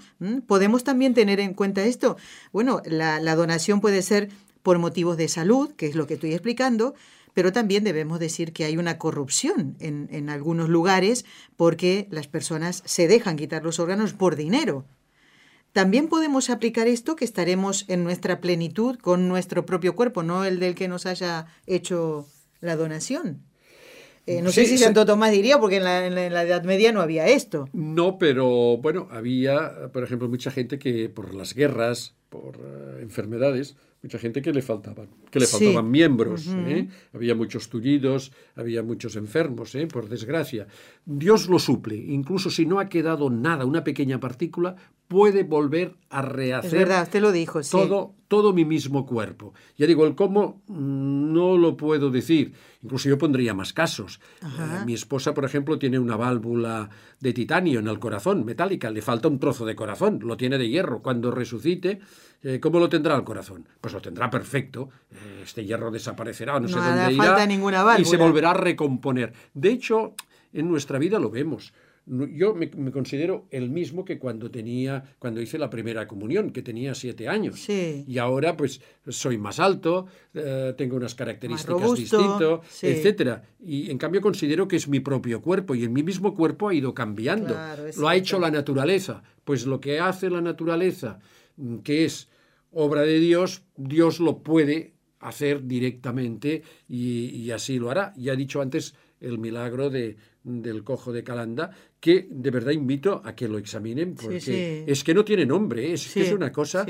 [0.47, 2.15] ¿Podemos también tener en cuenta esto?
[2.53, 4.29] Bueno, la, la donación puede ser
[4.67, 6.93] por motivos de salud, que es lo que estoy explicando,
[7.33, 11.23] pero también debemos decir que hay una corrupción en, en algunos lugares
[11.55, 14.83] porque las personas se dejan quitar los órganos por dinero.
[15.71, 20.59] También podemos aplicar esto que estaremos en nuestra plenitud con nuestro propio cuerpo, no el
[20.59, 22.27] del que nos haya hecho
[22.59, 23.43] la donación.
[24.25, 24.77] Eh, no sé si.
[24.77, 27.69] Santo Tomás diría, porque en la, en la- en la Edad Media no había esto.
[27.71, 33.77] No, pero bueno, había, por ejemplo, mucha gente que por las guerras, por eh, enfermedades,
[34.03, 35.65] mucha gente que le faltaban, que le Sí.
[35.65, 36.47] faltaban miembros.
[36.49, 36.87] ¿eh?
[37.13, 39.87] Había muchos tullidos, había muchos enfermos, ¿eh?
[39.87, 40.67] por desgracia.
[41.05, 44.75] Dios lo suple, incluso si no ha quedado nada, una pequeña partícula,
[45.07, 46.73] puede volver a rehacer.
[46.73, 47.71] Es verdad, usted lo dijo, sí.
[47.71, 49.53] Todo, todo mi mismo cuerpo.
[49.77, 52.53] Ya digo, el cómo mm, no lo puedo decir.
[52.83, 54.19] Incluso yo pondría más casos.
[54.41, 56.89] Eh, mi esposa, por ejemplo, tiene una válvula
[57.19, 58.89] de titanio en el corazón, metálica.
[58.91, 60.19] Le falta un trozo de corazón.
[60.21, 61.01] Lo tiene de hierro.
[61.01, 61.99] Cuando resucite,
[62.43, 63.67] eh, ¿cómo lo tendrá el corazón?
[63.79, 64.89] Pues lo tendrá perfecto.
[65.11, 67.23] Eh, este hierro desaparecerá, no, sé dónde irá.
[67.23, 68.01] Falta ninguna válvula.
[68.01, 69.33] Y se volverá a recomponer.
[69.53, 70.15] De hecho,
[70.53, 71.73] en nuestra vida lo vemos
[72.07, 76.95] yo me, considero el mismo que cuando tenía, cuando hice la primera comunión, que tenía
[76.95, 77.67] siete años.
[78.07, 83.43] Y ahora, pues, soy más alto, eh, tengo unas características distintas, etcétera.
[83.59, 86.73] Y en cambio considero que es mi propio cuerpo y en mi mismo cuerpo ha
[86.73, 87.55] ido cambiando.
[87.97, 89.23] lo ha hecho la naturaleza.
[89.43, 91.19] Pues lo que hace la naturaleza,
[91.57, 92.29] mm, que es
[92.71, 98.13] obra de Dios, Dios lo puede hacer directamente y, y así lo hará.
[98.17, 100.17] Ya he dicho antes el milagro de,
[100.47, 105.13] del cojo de Calanda, que de verdad invito a que lo examinen porque es que
[105.13, 106.85] no tiene nombre, es, es una cosa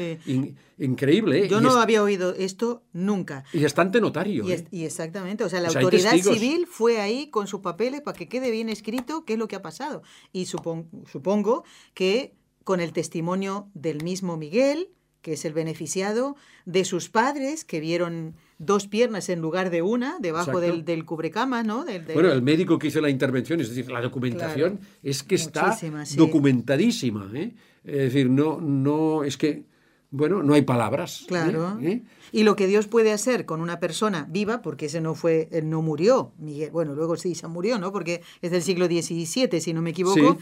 [0.77, 1.45] increíble.
[1.45, 1.47] ¿eh?
[1.49, 3.43] Yo no había oído esto nunca.
[3.51, 4.47] Y está ante notario.
[4.47, 4.85] Y, ¿eh?
[4.85, 8.69] exactamente, o sea, la autoridad civil fue ahí con sus papeles para que quede bien
[8.69, 10.03] escrito qué es lo que ha pasado.
[10.31, 11.63] Y supongo
[11.95, 14.89] que con el testimonio del mismo Miguel,
[15.27, 20.19] que es el beneficiado, de sus padres que vieron dos piernas en lugar de una,
[20.21, 21.83] debajo del, del, cubrecama, ¿no?
[22.13, 25.77] Bueno, el médico que hizo la intervención, es decir, la documentación es que está
[26.15, 27.29] documentadísima.
[27.33, 27.53] ¿eh?
[27.83, 29.65] Es decir, no, no, es que,
[30.11, 31.23] bueno, no hay palabras.
[31.23, 31.25] ¿eh?
[31.27, 31.77] Claro.
[31.81, 32.03] ¿Eh?
[32.31, 35.81] Y lo que Dios puede hacer con una persona viva, porque ese no fue, no
[35.81, 37.91] murió, Miguel, bueno, luego sí se murió, ¿no?
[37.91, 40.37] Porque es del siglo XVII, si no me equivoco.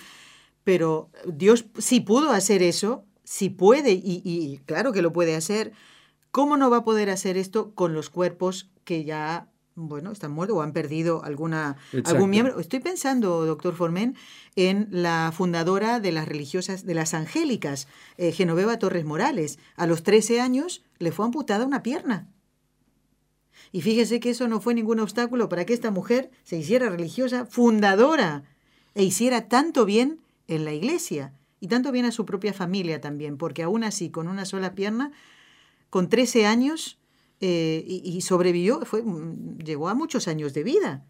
[0.63, 5.73] Pero Dios sí pudo hacer eso, sí puede, y, y claro que lo puede hacer
[6.35, 10.57] ¿Cómo no va a poder hacer esto con los cuerpos que ya, bueno, están muertos
[10.57, 12.59] o han perdido alguna, algún miembro?
[12.59, 14.17] Estoy pensando, doctor Formen,
[14.57, 19.59] en la fundadora de las religiosas, de las angélicas, eh, Genoveva Torres Morales.
[19.77, 22.27] A los 13 años le fue amputada una pierna.
[23.71, 27.45] Y fíjese que eso no fue ningún obstáculo para que esta mujer se hiciera religiosa,
[27.45, 28.43] fundadora,
[28.93, 31.31] e hiciera tanto bien en la iglesia
[31.65, 35.11] y tanto bien a su propia familia también, porque aún así, con una sola pierna,
[35.89, 36.99] con 13 años
[37.39, 41.07] eh, y, sobrevivió, fue, mm, llegó a muchos años de vida.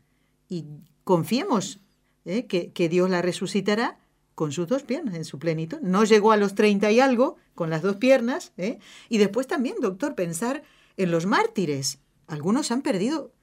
[0.48, 0.63] Y
[1.04, 1.82] confiemos
[2.24, 4.00] eh, que, Dios la resucitará
[4.34, 5.80] con sus dos piernas en su plenitud.
[5.82, 8.54] No llegó a los 30 y algo con las dos piernas.
[8.56, 8.80] Eh.
[9.10, 10.63] Y después también, doctor, pensar
[10.96, 12.00] en los mártires.
[12.28, 13.34] Algunos han perdido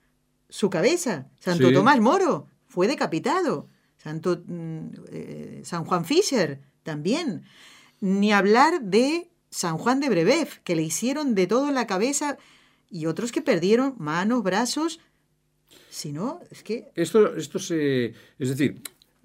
[0.48, 1.28] su cabeza.
[1.40, 3.68] Santo Tomás Moro fue decapitado.
[3.98, 7.44] Santo, mm, San Juan Fischer también.
[8.00, 12.38] Ni hablar de San Juan de Brebev, que le hicieron de todo en la cabeza,
[12.90, 15.00] y otros que perdieron manos, brazos.
[15.90, 16.90] Si no, es que...
[16.94, 18.14] Esto, esto se...
[18.38, 18.82] Es decir,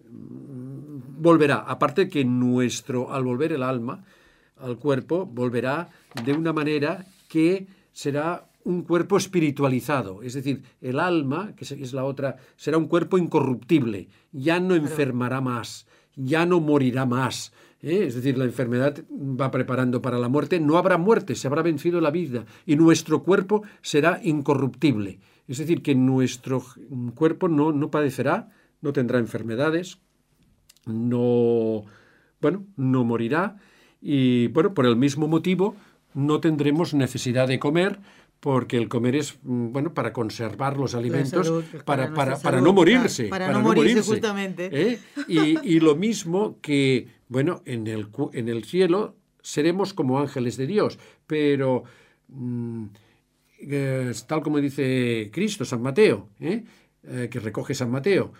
[0.10, 4.06] volverá, aparte que nuestro, al volver el alma
[4.58, 5.90] al cuerpo, volverá
[6.24, 12.04] de una manera que será un cuerpo espiritualizado, es decir, el alma, que es la
[12.04, 15.87] otra, será un cuerpo incorruptible, ya no enfermará más,
[16.18, 18.06] ya no morirá más, ¿eh?
[18.08, 22.02] es decir, la enfermedad va preparando para la muerte, no habrá muerte, se habrá vencido
[22.02, 25.20] la vida y nuestro cuerpo será incorruptible.
[25.48, 26.62] Es decir, que nuestro
[27.16, 28.50] cuerpo no, no padecerá,
[28.82, 30.00] no tendrá enfermedades,
[30.86, 31.86] no,
[32.42, 33.58] bueno, no morirá
[34.02, 35.76] y, bueno, por el mismo motivo
[36.14, 38.00] no tendremos necesidad de comer,
[38.40, 41.52] porque el comer es mm, bueno para conservar los alimentos,
[41.86, 43.26] para, para, para, no morirse.
[43.26, 44.70] Para, no, morirse, justamente.
[44.72, 45.00] ¿eh?
[45.28, 50.68] Y, y, lo mismo que, bueno, en el, en el cielo seremos como ángeles de
[50.68, 51.84] Dios, pero
[52.28, 52.86] mm,
[53.60, 56.64] eh, tal como dice Cristo, San Mateo, ¿eh?
[57.32, 58.34] que recoge San Mateo,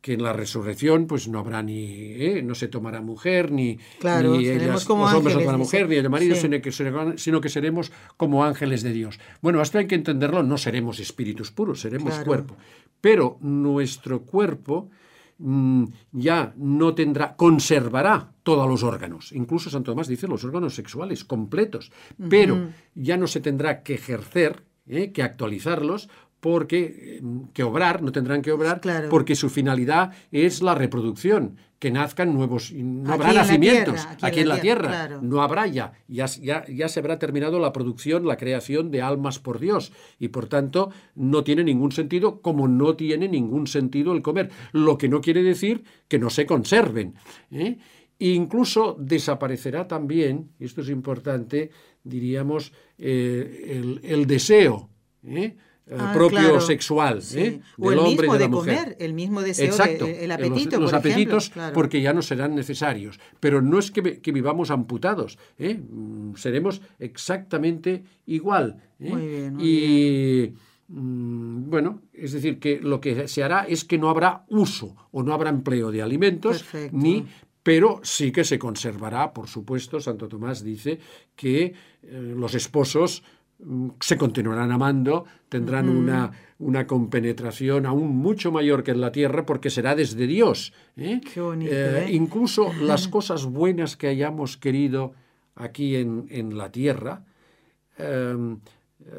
[0.00, 2.42] que en la resurrección pues no habrá ni ¿eh?
[2.44, 6.36] no se tomará mujer ni, claro, ni ellas, como los hombres mujer ni el marido
[6.36, 6.70] sino, que,
[7.16, 9.18] sino que seremos como ángeles de Dios.
[9.40, 12.56] Bueno esto hay que entenderlo no seremos espíritus puros seremos cuerpo.
[13.00, 14.90] Pero nuestro cuerpo
[15.38, 19.32] mm, ya no tendrá conservará todos los órganos.
[19.32, 21.92] Incluso Santo Tomás dice los órganos sexuales completos.
[22.28, 25.12] Pero ya no se tendrá que ejercer ¿eh?
[25.12, 26.08] que actualizarlos
[26.40, 27.20] porque
[27.52, 32.72] que obrar, no tendrán que obrar, porque su finalidad es la reproducción, que nazcan nuevos,
[32.72, 37.60] no habrá nacimientos aquí, en la tierra, no habrá ya, ya, ya, se habrá terminado
[37.60, 42.40] la producción, la creación de almas por Dios, y por tanto no tiene ningún sentido,
[42.40, 46.46] como no tiene ningún sentido el comer, lo que no quiere decir que no se
[46.46, 47.14] conserven.
[47.52, 47.78] ¿eh?
[48.18, 51.70] Incluso desaparecerá también, y esto es importante,
[52.02, 54.90] diríamos, eh, el, el, deseo.
[55.24, 55.56] ¿eh?
[55.90, 57.60] Eh, ah, propio sexual ¿eh?
[57.78, 58.76] del hombre y de, la mujer.
[58.76, 63.18] Comer, el mismo deseo Exacto, el apetito, los, apetitos porque ya no serán necesarios.
[63.40, 65.80] Pero no es que, vivamos amputados, ¿eh?
[65.80, 68.82] Mm, seremos exactamente igual.
[69.00, 70.52] y
[70.88, 75.22] mm, bueno, es decir, que lo que se hará es que no habrá uso o
[75.22, 77.24] no habrá empleo de alimentos, ni
[77.62, 80.98] pero sí que se conservará, por supuesto, Santo Tomás dice
[81.36, 83.22] que los esposos
[84.00, 89.68] se continuarán amando, tendrán una, una, compenetración aún mucho mayor que en la tierra porque
[89.68, 90.72] será desde Dios.
[90.96, 91.20] ¿eh?
[91.32, 92.12] Qué bonito, eh, ¿eh?
[92.12, 95.12] Incluso las cosas buenas que hayamos querido
[95.56, 97.24] aquí en, en la tierra,
[97.98, 98.60] em,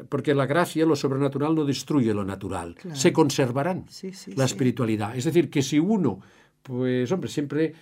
[0.08, 3.86] porque la gracia, lo sobrenatural, no destruye lo natural, se conservarán
[4.36, 5.16] la espiritualidad.
[5.16, 6.20] Es decir, que si uno
[6.62, 7.74] pues hombre, siempre,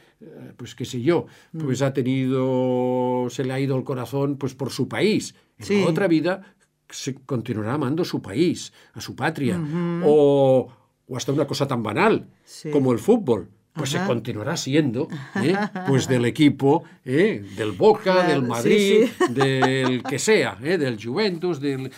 [0.56, 1.84] pues qué sé yo, pues mm.
[1.84, 6.54] ha tenido, se le ha ido el corazón pues por su país, en otra vida
[6.90, 9.60] se continuará amando su país, a su patria,
[10.04, 10.68] o,
[11.06, 12.28] o, hasta una cosa tan banal
[12.72, 13.50] como el fútbol.
[13.78, 15.54] Pues se continuará siendo ¿eh?
[15.86, 17.44] pues del equipo, ¿eh?
[17.56, 20.76] del Boca, del Madrid, del que sea, ¿eh?
[20.76, 21.88] del Juventus, del...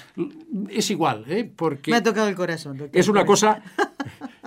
[0.68, 1.24] es igual,
[1.56, 1.90] porque...
[1.90, 2.90] Me ha tocado el corazón.
[2.92, 3.62] Es una cosa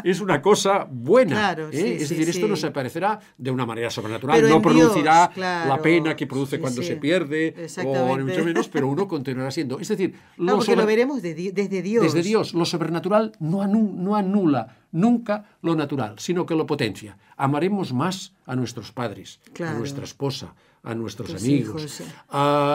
[0.03, 1.53] es una cosa buena.
[1.71, 1.97] ¿eh?
[1.99, 6.27] es decir, esto no se aparecerá de una manera sobrenatural, no producirá la pena que
[6.27, 9.79] produce cuando se pierde, o ni mucho menos, pero uno continuará siendo.
[9.79, 12.03] Es decir, lo, lo veremos desde Dios.
[12.03, 12.53] Desde Dios.
[12.53, 17.17] Lo sobrenatural no, no anula nunca lo natural, sino que lo potencia.
[17.35, 22.03] Amaremos más a nuestros padres, a nuestra esposa, a nuestros amigos.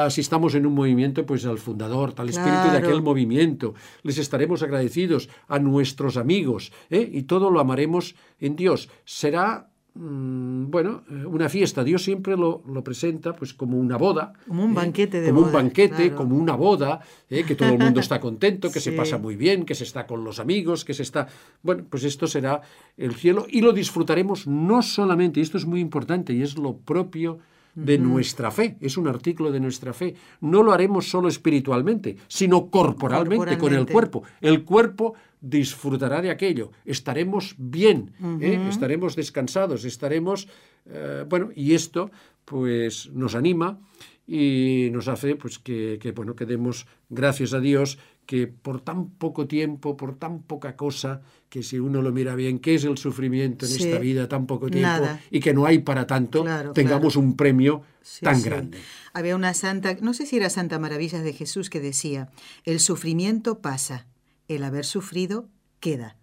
[0.08, 3.74] si estamos en un movimiento, pues al fundador, al espíritu de aquel movimiento.
[4.02, 7.08] Les estaremos agradecidos a nuestros amigos ¿eh?
[7.12, 8.88] y todo lo amaremos en Dios.
[9.04, 11.84] Será mm, bueno, eh, una fiesta.
[11.84, 14.32] Dios siempre lo, lo, presenta pues como una boda.
[14.46, 14.74] Como un ¿eh?
[14.74, 18.80] banquete de Como un banquete, como una boda, que todo el mundo está contento, que
[18.80, 21.28] se pasa muy bien, que se está con los amigos, que se está...
[21.62, 22.62] Bueno, pues esto será
[22.96, 26.78] el cielo y lo disfrutaremos no solamente, y esto es muy importante, y es lo
[26.78, 27.40] propio
[27.84, 30.14] de nuestra fe, es un artículo de nuestra fe.
[30.40, 34.24] No lo haremos solo espiritualmente, sino corporalmente, con el cuerpo.
[34.40, 38.66] El cuerpo disfrutará de aquello, estaremos bien, ¿eh?
[38.68, 40.48] estaremos descansados, estaremos,
[40.86, 42.10] eh, bueno, y esto
[42.44, 43.78] pues nos anima
[44.26, 49.46] y nos hace pues que, bueno que demos gracias a Dios que por tan poco
[49.46, 53.64] tiempo, por tan poca cosa, que si uno lo mira bien, ¿qué es el sufrimiento
[53.64, 57.84] en esta vida, tan poco tiempo, y que no hay para tanto, tengamos un premio
[58.20, 58.80] tan grande.
[59.14, 62.28] Había una santa, no sé si era Santa Maravillas de Jesús, que decía,
[62.64, 64.06] el sufrimiento pasa,
[64.46, 65.48] el haber sufrido
[65.80, 66.18] queda.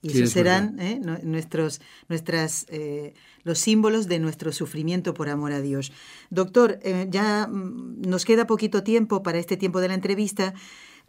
[0.00, 1.00] Y esos serán ¿eh?
[1.24, 5.92] nuestros, nuestras, eh, los símbolos de nuestro sufrimiento por amor a Dios.
[6.30, 10.54] Doctor, eh, ya mm, nos queda poquito tiempo para este tiempo de la entrevista.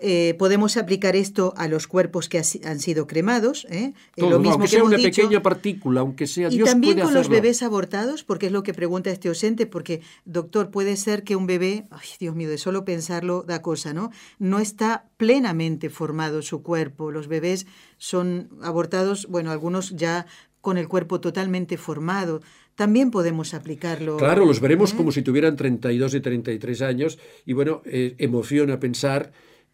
[0.06, 3.66] Eh, podemos aplicar esto a los cuerpos que han sido cremados.
[3.70, 3.94] ¿eh?
[4.18, 7.64] eh lo mismo aunque sea una pequeña partícula, aunque sea Y también con los bebés
[7.64, 11.86] abortados, porque es lo que pregunta este oyente, porque, doctor, puede ser que un bebé,
[11.90, 14.12] ay Dios mío, de solo pensarlo da cosa, ¿no?
[14.40, 17.10] No está plenamente formado su cuerpo.
[17.10, 17.66] Los bebés
[17.98, 20.26] son abortados, bueno, algunos ya
[20.60, 22.42] con el cuerpo totalmente formado.
[22.76, 24.18] También podemos aplicarlo.
[24.18, 24.98] Claro, los veremos ¿eh?
[24.98, 29.32] como si tuvieran 32 y 33 años y bueno, emociona pensar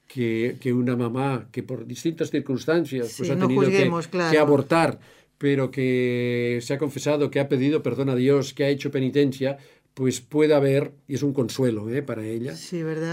[0.10, 5.00] que, una mamá que por distintas circunstancias pues ha tenido que, abortar,
[5.38, 9.60] pero que se ha confesado, que ha pedido perdón a Dios, que ha hecho penitencia,
[9.93, 12.02] pues pueda ver, y es un consuelo ¿eh?
[12.02, 12.54] para ella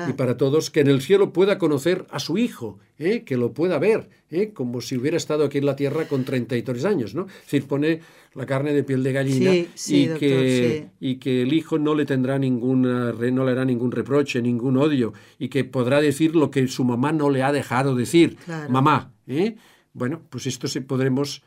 [0.09, 3.25] y para todos, que en el cielo pueda conocer a su hijo, ¿eh?
[3.25, 4.53] que lo pueda ver, ¿eh?
[4.53, 7.15] como si hubiera estado aquí en la tierra con 33 años.
[7.15, 7.27] ¿no?
[7.27, 8.01] Es decir, pone
[8.35, 9.67] la carne de piel de gallina y,
[10.19, 14.77] que, y que el hijo no le tendrá ninguna, no le hará ningún reproche, ningún
[14.77, 18.37] odio, y que podrá decir lo que su mamá no le ha dejado decir.
[18.69, 19.13] Mamá,
[19.93, 21.43] bueno, pues esto sí podremos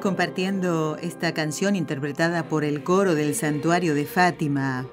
[0.00, 4.86] compartiendo esta canción interpretada por el coro del santuario de Fátima.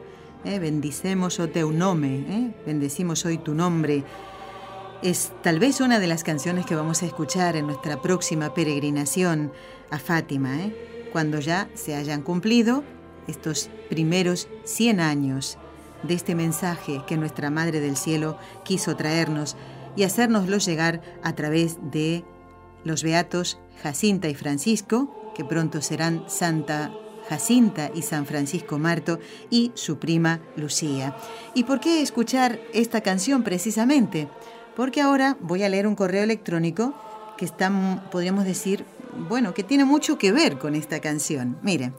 [0.43, 4.03] Eh, bendicemos o teu nome, eh, bendecimos hoy tu nombre.
[5.01, 9.51] Es tal vez una de las canciones que vamos a escuchar en nuestra próxima peregrinación
[9.89, 12.83] a Fátima, eh, cuando ya se hayan cumplido
[13.27, 15.57] estos primeros 100 años
[16.03, 19.55] de este mensaje que nuestra Madre del Cielo quiso traernos
[19.95, 22.23] y hacérnoslo llegar a través de
[22.85, 26.93] los beatos Jacinta y Francisco, que pronto serán Santa
[27.27, 29.19] Jacinta y San Francisco Marto,
[29.49, 31.17] y su prima Lucía.
[31.53, 34.29] ¿Y por qué escuchar esta canción precisamente?
[34.75, 36.93] Porque ahora voy a leer un correo electrónico
[37.37, 38.85] que está, podríamos decir,
[39.27, 41.57] bueno, que tiene mucho que ver con esta canción.
[41.63, 41.91] Mire,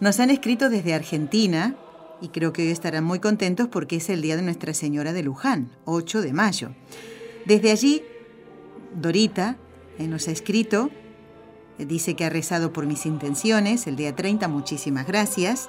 [0.00, 1.76] nos han escrito desde Argentina,
[2.20, 5.22] y creo que hoy estarán muy contentos porque es el día de Nuestra Señora de
[5.22, 6.70] Luján, 8 de mayo.
[7.44, 8.02] Desde allí,
[8.94, 9.58] Dorita
[9.98, 10.90] nos ha escrito,
[11.78, 15.68] dice que ha rezado por mis intenciones el día 30, muchísimas gracias.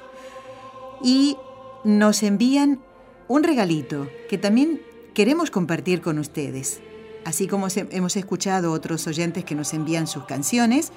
[1.03, 1.37] Y
[1.83, 2.79] nos envían
[3.27, 4.81] un regalito que también
[5.13, 6.81] queremos compartir con ustedes.
[7.25, 10.91] Así como hemos escuchado otros oyentes que nos envían sus canciones,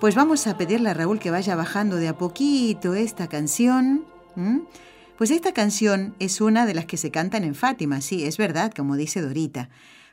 [0.00, 4.04] pues vamos a pedirle a Raúl que vaya bajando de a poquito esta canción.
[5.16, 8.72] Pues esta canción es una de las que se cantan en Fátima, sí, es verdad,
[8.74, 9.68] como dice Dorita.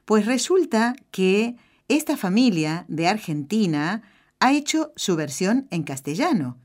[0.06, 1.56] Pues resulta que
[1.88, 4.04] esta familia de Argentina
[4.40, 6.58] ha hecho su versión en castellano.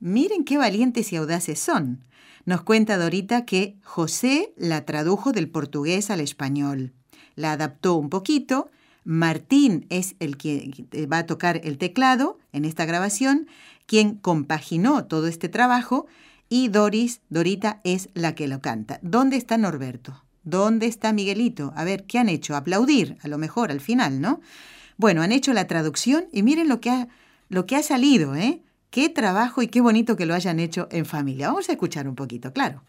[0.00, 2.04] Miren qué valientes y audaces son.
[2.44, 6.92] Nos cuenta Dorita que José la tradujo del portugués al español.
[7.36, 8.70] La adaptó un poquito.
[9.04, 13.46] Martín es el que va a tocar el teclado en esta grabación,
[13.86, 16.06] quien compaginó todo este trabajo,
[16.48, 18.98] y Doris, Dorita, es la que lo canta.
[19.02, 20.22] ¿Dónde está Norberto?
[20.44, 21.72] ¿Dónde está Miguelito?
[21.76, 22.56] A ver, ¿qué han hecho?
[22.56, 24.40] Aplaudir, a lo mejor al final, ¿no?
[24.96, 27.08] Bueno, han hecho la traducción y miren lo que ha,
[27.48, 28.62] lo que ha salido, ¿eh?
[28.90, 31.48] Qué trabajo y qué bonito que lo hayan hecho en familia.
[31.48, 32.82] Vamos a escuchar un poquito, claro.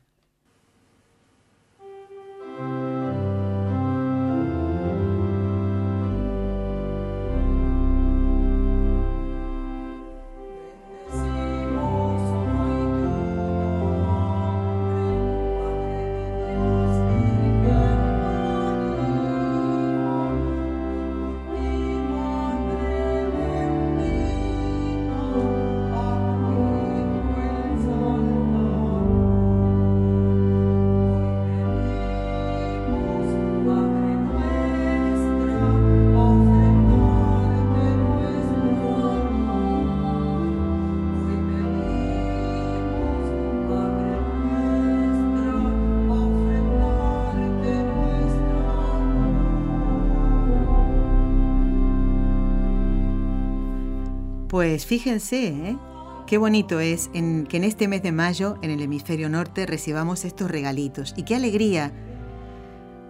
[54.74, 55.78] Pues fíjense, ¿eh?
[56.26, 60.50] Qué bonito es que en este mes de mayo, en el hemisferio norte, recibamos estos
[60.50, 61.14] regalitos.
[61.16, 61.94] Y qué alegría,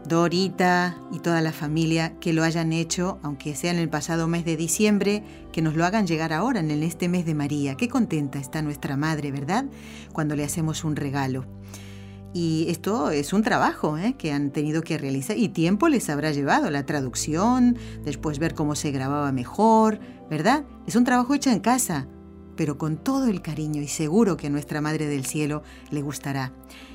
[0.06, 4.44] Dorita y toda la familia, que lo hayan hecho, aunque sea en el pasado mes
[4.44, 7.76] de diciembre, que nos lo hagan llegar ahora, en este mes de María.
[7.76, 9.64] Qué contenta está nuestra madre, ¿verdad?
[10.12, 11.46] Cuando le hacemos un regalo.
[12.34, 14.16] Y esto es un trabajo ¿eh?
[14.18, 18.74] que han tenido que realizar y tiempo les habrá llevado la traducción, después ver cómo
[18.74, 20.00] se grababa mejor,
[20.34, 20.64] ¿verdad?
[20.88, 22.08] Es un trabajo hecho en casa,
[22.56, 25.62] pero con todo el cariño y seguro que a nuestra Madre del Cielo
[25.92, 26.52] le gustará.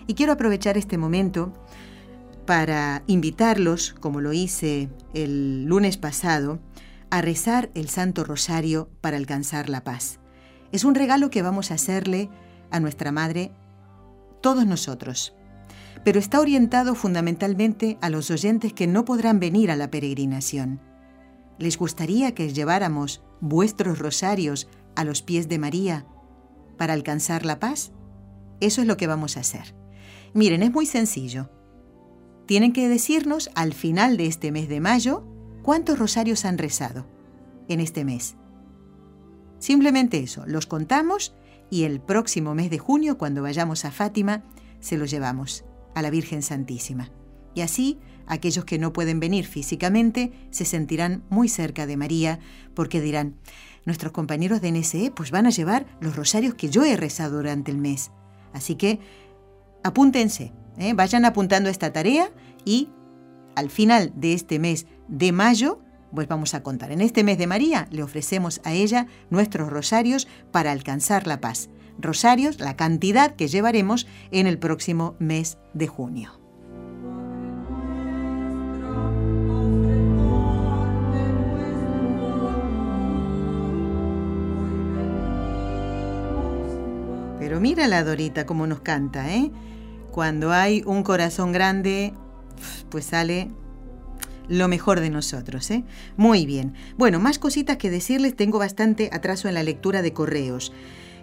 [0.08, 1.52] Y quiero aprovechar este momento
[2.46, 6.58] para invitarlos, como lo hice el lunes pasado,
[7.10, 10.18] a rezar el Santo Rosario para alcanzar la paz.
[10.72, 12.30] Es un regalo que vamos a hacerle
[12.72, 13.52] a nuestra Madre
[14.42, 15.32] todos nosotros,
[16.02, 20.80] pero está orientado fundamentalmente a los oyentes que no podrán venir a la peregrinación.
[21.56, 26.06] ¿Les gustaría que lleváramos vuestros rosarios a los pies de María
[26.76, 27.92] para alcanzar la paz?
[28.60, 29.74] Eso es lo que vamos a hacer.
[30.34, 31.50] Miren, es muy sencillo.
[32.46, 35.24] Tienen que decirnos al final de este mes de mayo
[35.62, 37.06] cuántos rosarios han rezado
[37.68, 38.36] en este mes.
[39.58, 41.34] Simplemente eso, los contamos
[41.70, 44.44] y el próximo mes de junio, cuando vayamos a Fátima,
[44.80, 45.64] se los llevamos
[45.94, 47.10] a la Virgen Santísima.
[47.54, 47.98] Y así,
[48.28, 52.38] aquellos que no pueden venir físicamente se sentirán muy cerca de María
[52.74, 53.34] porque dirán,
[53.84, 57.70] nuestros compañeros de NSE pues van a llevar los rosarios que yo he rezado durante
[57.70, 58.10] el mes.
[58.52, 59.00] Así que
[59.82, 60.92] apúntense, ¿eh?
[60.94, 62.30] vayan apuntando esta tarea
[62.64, 62.88] y
[63.56, 65.80] al final de este mes de mayo,
[66.14, 66.92] pues vamos a contar.
[66.92, 71.68] En este mes de María le ofrecemos a ella nuestros rosarios para alcanzar la paz.
[71.98, 76.37] Rosarios, la cantidad que llevaremos en el próximo mes de junio.
[87.48, 89.50] Pero mira la Dorita cómo nos canta, ¿eh?
[90.10, 92.12] Cuando hay un corazón grande,
[92.90, 93.48] pues sale
[94.48, 95.82] lo mejor de nosotros, ¿eh?
[96.18, 96.74] Muy bien.
[96.98, 100.74] Bueno, más cositas que decirles, tengo bastante atraso en la lectura de correos.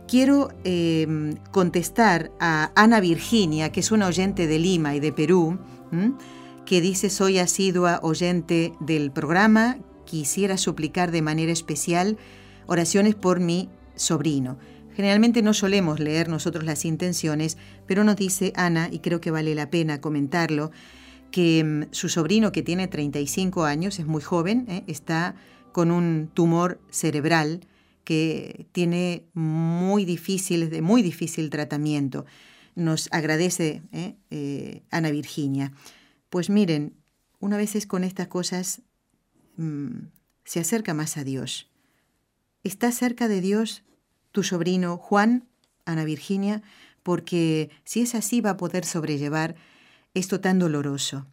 [0.08, 5.60] Quiero em, contestar a Ana Virginia, que es una oyente de Lima y de Perú,
[6.66, 12.18] que dice soy asidua oyente del programa, quisiera suplicar de manera especial
[12.66, 14.58] oraciones por mi sobrino.
[14.96, 19.54] Generalmente no solemos leer nosotros las intenciones, pero nos dice Ana, y creo que vale
[19.54, 20.72] la pena comentarlo,
[21.32, 24.84] que mm, su sobrino, que tiene 35 años, es muy joven, ¿eh?
[24.88, 25.36] está
[25.74, 27.68] con un tumor cerebral
[28.06, 32.26] que tiene muy difícil, de muy difícil tratamiento.
[32.76, 34.16] Nos agradece ¿eh?
[34.30, 35.74] Eh, Ana Virginia.
[36.30, 36.93] Pues miren,
[37.39, 38.82] una vez con estas cosas
[39.58, 40.08] mm,
[40.46, 41.70] se acerca más a Dios.
[42.64, 43.84] Está cerca de Dios
[44.36, 45.48] tu sobrino Juan,
[45.86, 46.62] Ana Virginia,
[47.04, 49.56] porque si es así va a poder sobrellevar
[50.14, 51.26] esto tan doloroso.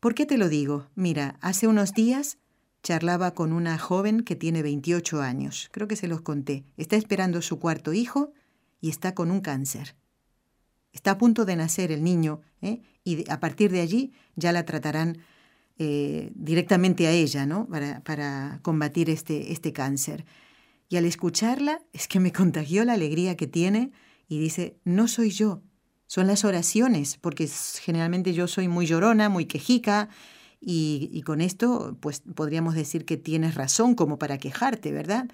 [0.00, 0.88] ¿Por qué te lo digo?
[0.94, 2.38] Mira, hace unos días
[2.82, 7.42] charlaba con una joven que tiene 28 años, creo que se los conté, está esperando
[7.42, 8.32] su cuarto hijo
[8.80, 9.94] y está con un cáncer.
[10.92, 12.80] Está a punto de nacer el niño ¿eh?
[13.04, 15.18] y a partir de allí ya la tratarán
[15.78, 17.66] eh, directamente a ella ¿no?
[17.66, 20.24] para, para combatir este, este cáncer.
[20.88, 23.92] Y al escucharla es que me contagió la alegría que tiene
[24.28, 25.62] y dice, no soy yo,
[26.06, 27.48] son las oraciones, porque
[27.80, 30.08] generalmente yo soy muy llorona, muy quejica,
[30.60, 35.30] y, y, con esto pues podríamos decir que tienes razón como para quejarte, ¿verdad?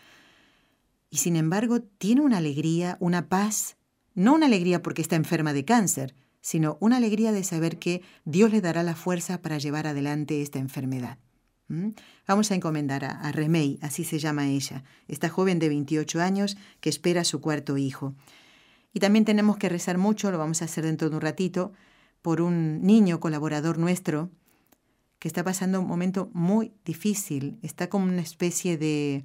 [1.09, 3.79] Y sin embargo tiene una alegría, una paz,
[4.15, 8.53] no una alegría porque está enferma de cáncer, sino una alegría de saber que Dios
[8.53, 11.19] le dará la fuerza para llevar adelante esta enfermedad.
[11.69, 11.91] ¿Mm?
[12.27, 16.91] Vamos a encomendar a, Remey, así se llama ella, esta joven de 28 años que
[16.91, 18.15] espera a su cuarto hijo.
[18.93, 21.73] Y también tenemos que rezar mucho, lo vamos a hacer dentro de un ratito,
[22.23, 24.31] por un niño colaborador nuestro
[25.19, 29.25] que está pasando un momento muy difícil, está como una especie de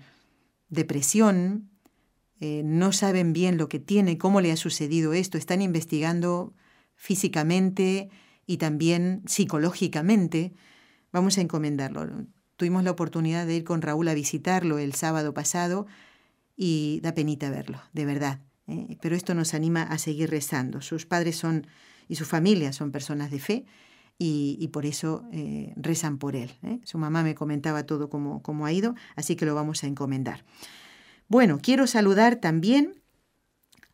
[0.69, 1.69] depresión,
[2.39, 6.53] eh, no saben bien lo que tiene, cómo le ha sucedido esto, están investigando
[6.95, 8.09] físicamente
[8.45, 10.53] y también psicológicamente
[11.11, 12.07] Vamos a encomendarlo.
[12.55, 15.87] Tuvimos la oportunidad de ir con Raúl a visitarlo el sábado pasado
[16.55, 18.39] y da penita verlo, de verdad.
[18.67, 18.97] ¿eh?
[19.01, 20.81] Pero esto nos anima a seguir rezando.
[20.81, 21.67] Sus padres son
[22.07, 23.65] y su familia son personas de fe
[24.17, 26.51] y, por eso eh, rezan por él.
[26.63, 26.79] ¿eh?
[26.83, 30.43] Su mamá me comentaba todo cómo, cómo ha ido, así que lo vamos a encomendar.
[31.29, 32.98] Bueno, quiero saludar también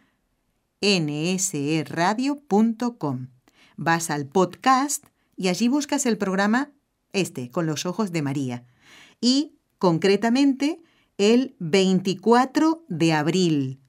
[0.81, 3.27] nseradio.com.
[3.77, 6.71] Vas al podcast y allí buscas el programa
[7.13, 8.65] este, con los ojos de María.
[9.21, 10.81] Y concretamente
[11.17, 13.79] el 24 de abril.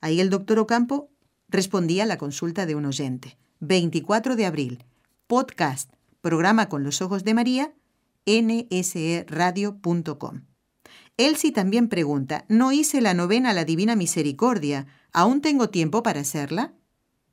[0.00, 1.10] Ahí el doctor Ocampo
[1.48, 3.38] respondía a la consulta de un oyente.
[3.60, 4.84] 24 de abril.
[5.26, 7.74] Podcast, programa con los ojos de María,
[8.26, 10.42] nseradio.com.
[11.18, 14.86] Elsie también pregunta, ¿no hice la novena a la Divina Misericordia?
[15.12, 16.74] ¿Aún tengo tiempo para hacerla?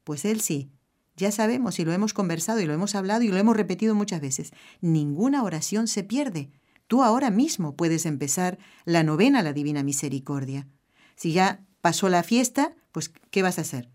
[0.03, 0.71] Pues Elsie,
[1.15, 4.21] ya sabemos y lo hemos conversado y lo hemos hablado y lo hemos repetido muchas
[4.21, 4.53] veces.
[4.81, 6.49] Ninguna oración se pierde.
[6.87, 10.67] Tú ahora mismo puedes empezar la novena a la Divina Misericordia.
[11.15, 13.91] Si ya pasó la fiesta, pues ¿qué vas a hacer?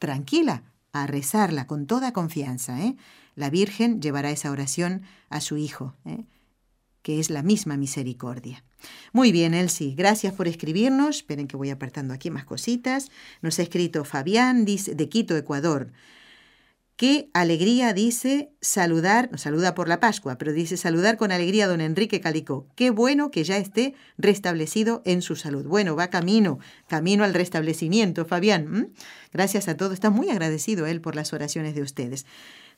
[0.00, 2.82] Tranquila, a rezarla con toda confianza.
[2.82, 2.96] ¿eh?
[3.36, 5.94] La Virgen llevará esa oración a su Hijo.
[6.06, 6.24] ¿eh?
[7.02, 8.64] Que es la misma misericordia.
[9.12, 11.16] Muy bien, Elsie, gracias por escribirnos.
[11.16, 13.10] Esperen que voy apartando aquí más cositas.
[13.40, 15.92] Nos ha escrito Fabián de Quito, Ecuador.
[16.96, 21.68] Qué alegría dice saludar, nos saluda por la Pascua, pero dice saludar con alegría a
[21.68, 22.68] don Enrique Calicó.
[22.76, 25.66] Qué bueno que ya esté restablecido en su salud.
[25.66, 28.92] Bueno, va camino, camino al restablecimiento, Fabián.
[29.32, 29.94] Gracias a todos.
[29.94, 32.24] Está muy agradecido él por las oraciones de ustedes.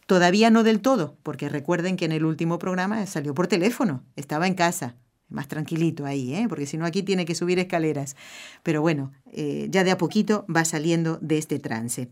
[0.07, 4.47] Todavía no del todo, porque recuerden que en el último programa salió por teléfono, estaba
[4.47, 4.97] en casa,
[5.29, 6.47] más tranquilito ahí, ¿eh?
[6.49, 8.17] porque si no aquí tiene que subir escaleras.
[8.63, 12.09] Pero bueno, eh, ya de a poquito va saliendo de este trance.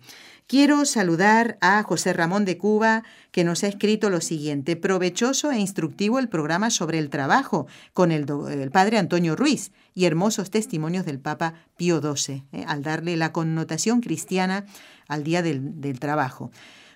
[0.46, 5.58] Quiero saludar a José Ramón de Cuba, que nos ha escrito lo siguiente, provechoso e
[5.58, 8.26] instructivo el programa sobre el trabajo con el,
[8.72, 12.64] padre Antonio Ruiz y hermosos testimonios del Papa Pío XII, ¿eh?
[12.66, 14.66] al darle la connotación cristiana
[15.06, 16.50] al Día del, del Trabajo.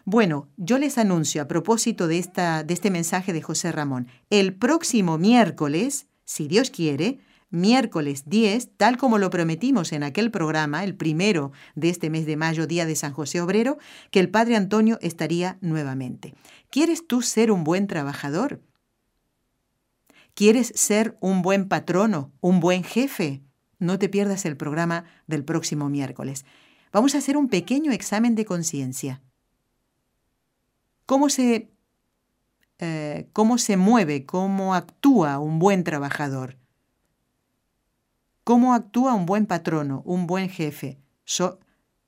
[0.08, 4.54] Bueno, yo les anuncio a propósito de, esta, de este mensaje de José Ramón, el
[4.54, 7.18] próximo miércoles, si Dios quiere,
[7.50, 12.36] miércoles 10, tal como lo prometimos en aquel programa, el primero de este mes de
[12.36, 13.78] mayo, Día de San José Obrero,
[14.12, 16.34] que el Padre Antonio estaría nuevamente.
[16.70, 18.62] ¿Quieres tú ser un buen trabajador?
[20.34, 23.42] ¿Quieres ser un buen patrono, un buen jefe?
[23.80, 26.44] No te pierdas el programa del próximo miércoles.
[26.92, 29.20] Vamos a hacer un pequeño examen de conciencia.
[31.06, 31.70] ¿Cómo se,
[32.78, 36.58] eh, cómo se mueve, cómo actúa un buen trabajador?
[38.44, 41.00] ¿Cómo actúa un buen patrono, un buen jefe?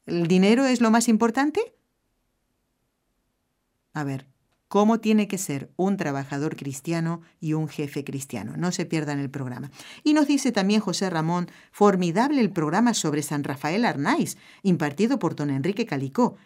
[0.06, 1.60] ¿El dinero es lo más importante?
[3.92, 4.26] A ver,
[4.68, 8.56] cómo tiene que ser un trabajador cristiano y un jefe cristiano.
[8.56, 9.70] No se pierdan el programa.
[10.04, 15.34] Y nos dice también José Ramón, formidable el programa sobre San Rafael Arnaiz, impartido por
[15.34, 16.36] don Enrique Calicó,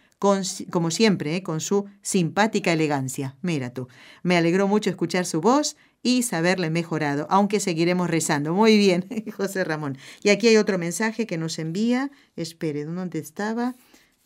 [0.69, 1.43] como siempre, ¿eh?
[1.43, 3.35] con su simpática elegancia.
[3.41, 3.87] Mira tú,
[4.21, 8.53] me alegró mucho escuchar su voz y saberle mejorado, aunque seguiremos rezando.
[8.53, 9.05] Muy bien,
[9.37, 9.97] José Ramón.
[10.21, 12.09] Y aquí hay otro mensaje que nos envía.
[12.35, 13.75] Espere, ¿dónde estaba?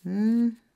[0.03, 0.66] Mm.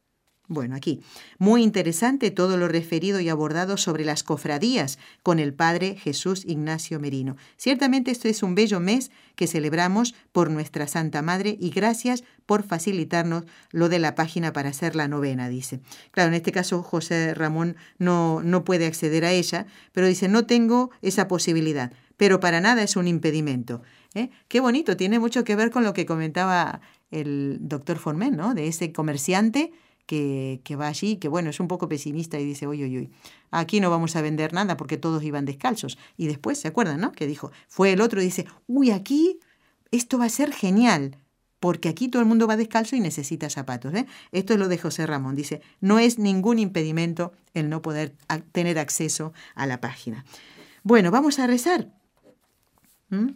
[0.51, 0.99] Bueno, aquí.
[1.37, 6.99] Muy interesante todo lo referido y abordado sobre las cofradías con el Padre Jesús Ignacio
[6.99, 7.37] Merino.
[7.55, 12.63] Ciertamente esto es un bello mes que celebramos por nuestra Santa Madre y gracias por
[12.63, 15.79] facilitarnos lo de la página para hacer la novena, dice.
[16.11, 20.45] Claro, en este caso José Ramón no, no puede acceder a ella, pero dice, no
[20.45, 23.83] tengo esa posibilidad, pero para nada es un impedimento.
[24.15, 24.31] ¿eh?
[24.49, 28.53] Qué bonito, tiene mucho que ver con lo que comentaba el doctor Formen, ¿no?
[28.53, 29.71] De ese comerciante
[30.11, 33.11] que, va allí, que bueno, es un poco pesimista y dice, uy, uy, uy,
[33.49, 35.97] aquí no vamos a vender nada porque todos iban descalzos.
[36.17, 37.13] Y después, ¿se acuerdan, no?
[37.13, 39.39] Que dijo, fue el otro y dice, uy, aquí
[39.91, 41.17] esto va a ser genial,
[41.61, 43.93] porque aquí todo el mundo va descalzo y necesita zapatos.
[43.93, 44.05] ¿eh?
[44.33, 45.35] Esto es lo de José Ramón.
[45.35, 48.13] Dice, no es ningún impedimento el no poder
[48.51, 50.25] tener acceso a la página.
[50.83, 51.87] Bueno, vamos a rezar.
[53.09, 53.29] ¿Mm?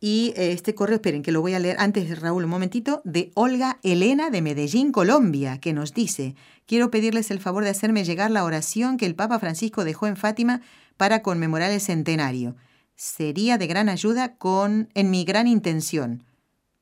[0.00, 3.30] Y eh, este correo, esperen que lo voy a leer antes, Raúl, un momentito, de
[3.34, 6.34] Olga Elena de Medellín, Colombia, que nos dice,
[6.66, 10.16] quiero pedirles el favor de hacerme llegar la oración que el Papa Francisco dejó en
[10.16, 10.62] Fátima
[10.96, 12.56] para conmemorar el centenario.
[12.96, 16.24] Sería de gran ayuda con, en mi gran intención.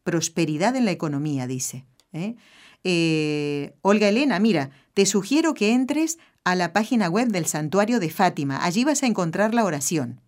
[0.04, 1.84] Prosperidad en la economía, dice.
[2.12, 2.36] ¿eh?
[2.84, 8.10] Eh, Olga Elena, mira, te sugiero que entres a la página web del santuario de
[8.10, 8.64] Fátima.
[8.64, 10.20] Allí vas a encontrar la oración.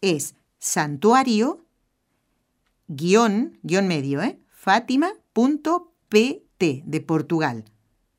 [0.00, 1.63] Es santuario
[2.88, 4.38] guion, guion medio, ¿eh?
[4.64, 7.64] santuario-medio-fátima.pt de Portugal.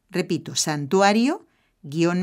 [0.10, 1.46] Repito, santuario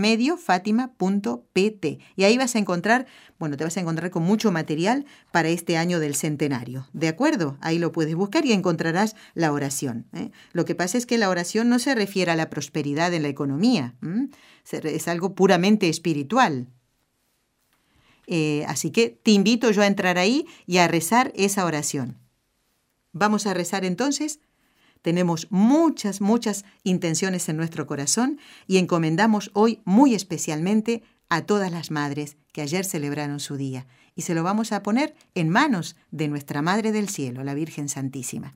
[0.00, 3.06] medio fátima.pt y ahí vas a encontrar,
[3.38, 6.88] bueno, te vas a encontrar con mucho material para este año del centenario.
[6.92, 7.56] ¿De acuerdo?
[7.60, 10.06] Ahí lo puedes buscar y encontrarás la oración.
[10.12, 10.30] ¿eh?
[10.52, 13.28] Lo que pasa es que la oración no se refiere a la prosperidad en la
[13.28, 13.94] economía,
[14.70, 16.68] es algo puramente espiritual.
[18.26, 22.21] Eh, así que te invito yo a entrar ahí y a rezar esa oración.
[23.12, 24.40] Vamos a rezar entonces
[25.02, 31.90] tenemos muchas, muchas intenciones en nuestro corazón y encomendamos hoy muy especialmente a todas las
[31.90, 36.28] madres que ayer celebraron su día y se lo vamos a poner en manos de
[36.28, 38.54] nuestra Madre del Cielo, la Virgen Santísima.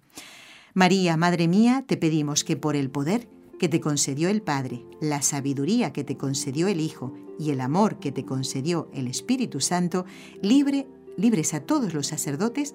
[0.74, 3.28] María, Madre mía, te pedimos que por el poder
[3.58, 7.98] que te concedió el Padre, la sabiduría que te concedió el Hijo y el amor
[7.98, 10.04] que te concedió el Espíritu Santo,
[10.42, 10.86] libre,
[11.16, 12.74] libres a todos los sacerdotes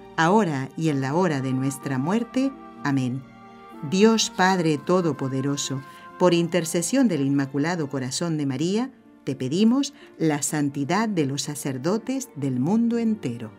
[0.17, 2.51] ahora y en la hora de nuestra muerte.
[2.83, 3.23] Amén.
[3.89, 5.81] Dios Padre Todopoderoso,
[6.19, 8.91] por intercesión del Inmaculado Corazón de María,
[9.23, 13.51] te pedimos la santidad de los sacerdotes del mundo entero.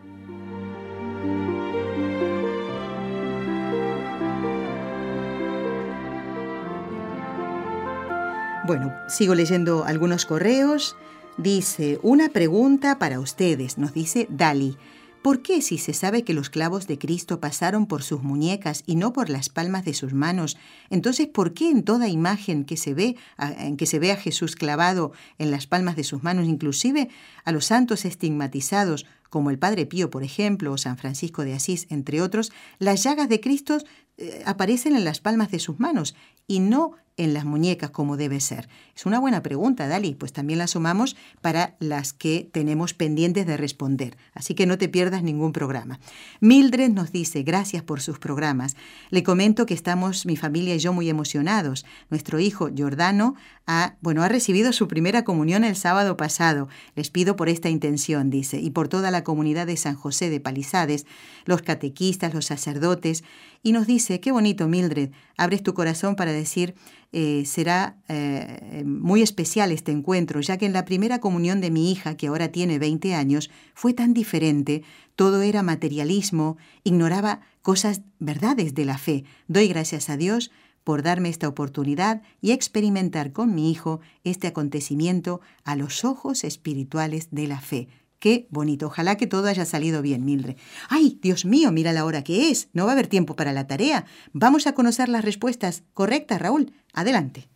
[8.65, 10.95] Bueno, sigo leyendo algunos correos.
[11.37, 14.77] Dice, una pregunta para ustedes, nos dice Dali.
[15.23, 18.97] ¿Por qué si se sabe que los clavos de Cristo pasaron por sus muñecas y
[18.97, 20.57] no por las palmas de sus manos,
[20.89, 24.57] entonces ¿por qué en toda imagen que se ve en que se ve a Jesús
[24.57, 27.07] clavado en las palmas de sus manos, inclusive
[27.45, 31.87] a los santos estigmatizados como el Padre Pío, por ejemplo, o San Francisco de Asís,
[31.89, 33.77] entre otros, las llagas de Cristo
[34.17, 36.15] eh, aparecen en las palmas de sus manos
[36.47, 38.69] y no en las muñecas como debe ser?
[38.95, 43.57] Es una buena pregunta, Dali, pues también la sumamos para las que tenemos pendientes de
[43.57, 45.99] responder, así que no te pierdas ningún programa.
[46.39, 48.75] Mildred nos dice, gracias por sus programas.
[49.09, 51.85] Le comento que estamos, mi familia y yo, muy emocionados.
[52.09, 53.35] Nuestro hijo, Giordano,
[53.65, 56.67] ha, bueno, ha recibido su primera comunión el sábado pasado.
[56.95, 60.39] Les pido por esta intención, dice, y por toda la comunidad de San José de
[60.39, 61.05] Palizades,
[61.45, 63.23] los catequistas, los sacerdotes,
[63.61, 66.75] y nos dice, qué bonito, Mildred, abres tu corazón para decir,
[67.13, 71.91] eh, será eh, muy especial este encuentro, ya que en la primera comunión de mi
[71.91, 74.81] hija, que ahora tiene 20 años, fue tan diferente,
[75.15, 79.25] todo era materialismo, ignoraba cosas, verdades de la fe.
[79.47, 80.49] Doy gracias a Dios
[80.83, 87.27] por darme esta oportunidad y experimentar con mi hijo este acontecimiento a los ojos espirituales
[87.29, 87.87] de la fe.
[88.23, 88.87] Qué bonito.
[88.87, 90.55] Ojalá que todo haya salido bien, Mildred.
[90.87, 92.69] ¡Ay, Dios mío, mira la hora que es!
[92.71, 94.05] No va a haber tiempo para la tarea.
[94.31, 96.71] Vamos a conocer las respuestas correctas, Raúl.
[96.93, 97.49] Adelante.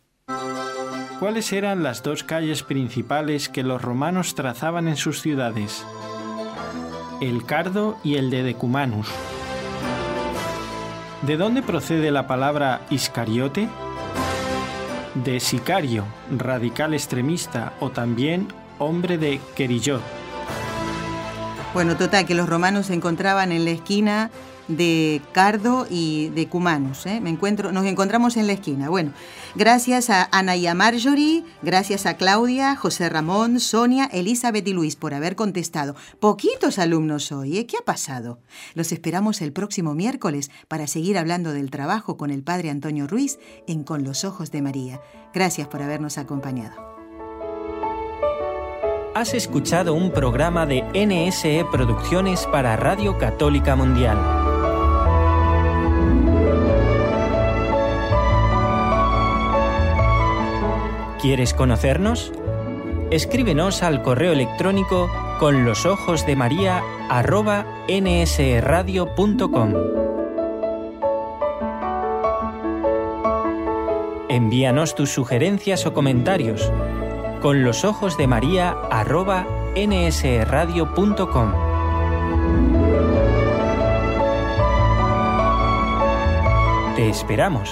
[1.20, 5.86] ¿Cuáles eran las dos calles principales que los romanos trazaban en sus ciudades?
[7.22, 9.08] El Cardo y el de Decumanus.
[11.22, 13.70] ¿De dónde procede la palabra Iscariote?
[15.14, 18.48] De sicario, radical extremista o también
[18.78, 20.17] hombre de Querillot
[21.74, 24.30] bueno, total, que los romanos se encontraban en la esquina
[24.68, 27.06] de Cardo y de Cumanus.
[27.06, 27.20] ¿eh?
[27.20, 28.88] Me encuentro, nos encontramos en la esquina.
[28.88, 29.12] Bueno,
[29.54, 34.96] gracias a Ana y a Marjorie, gracias a Claudia, José Ramón, Sonia, Elizabeth y Luis
[34.96, 35.96] por haber contestado.
[36.20, 37.66] Poquitos alumnos hoy, ¿eh?
[37.66, 38.38] ¿qué ha pasado?
[38.74, 43.38] Los esperamos el próximo miércoles para seguir hablando del trabajo con el padre Antonio Ruiz
[43.66, 45.00] en Con los Ojos de María.
[45.32, 46.97] Gracias por habernos acompañado.
[49.18, 54.16] Has escuchado un programa de NSE Producciones para Radio Católica Mundial.
[61.20, 62.32] ¿Quieres conocernos?
[63.10, 65.10] Escríbenos al correo electrónico
[65.40, 66.84] con los ojos de María
[67.88, 69.74] nsradio.com.
[74.28, 76.70] Envíanos tus sugerencias o comentarios
[77.40, 81.52] con los ojos de María arroba nsradio.com.
[86.96, 87.70] Te esperamos.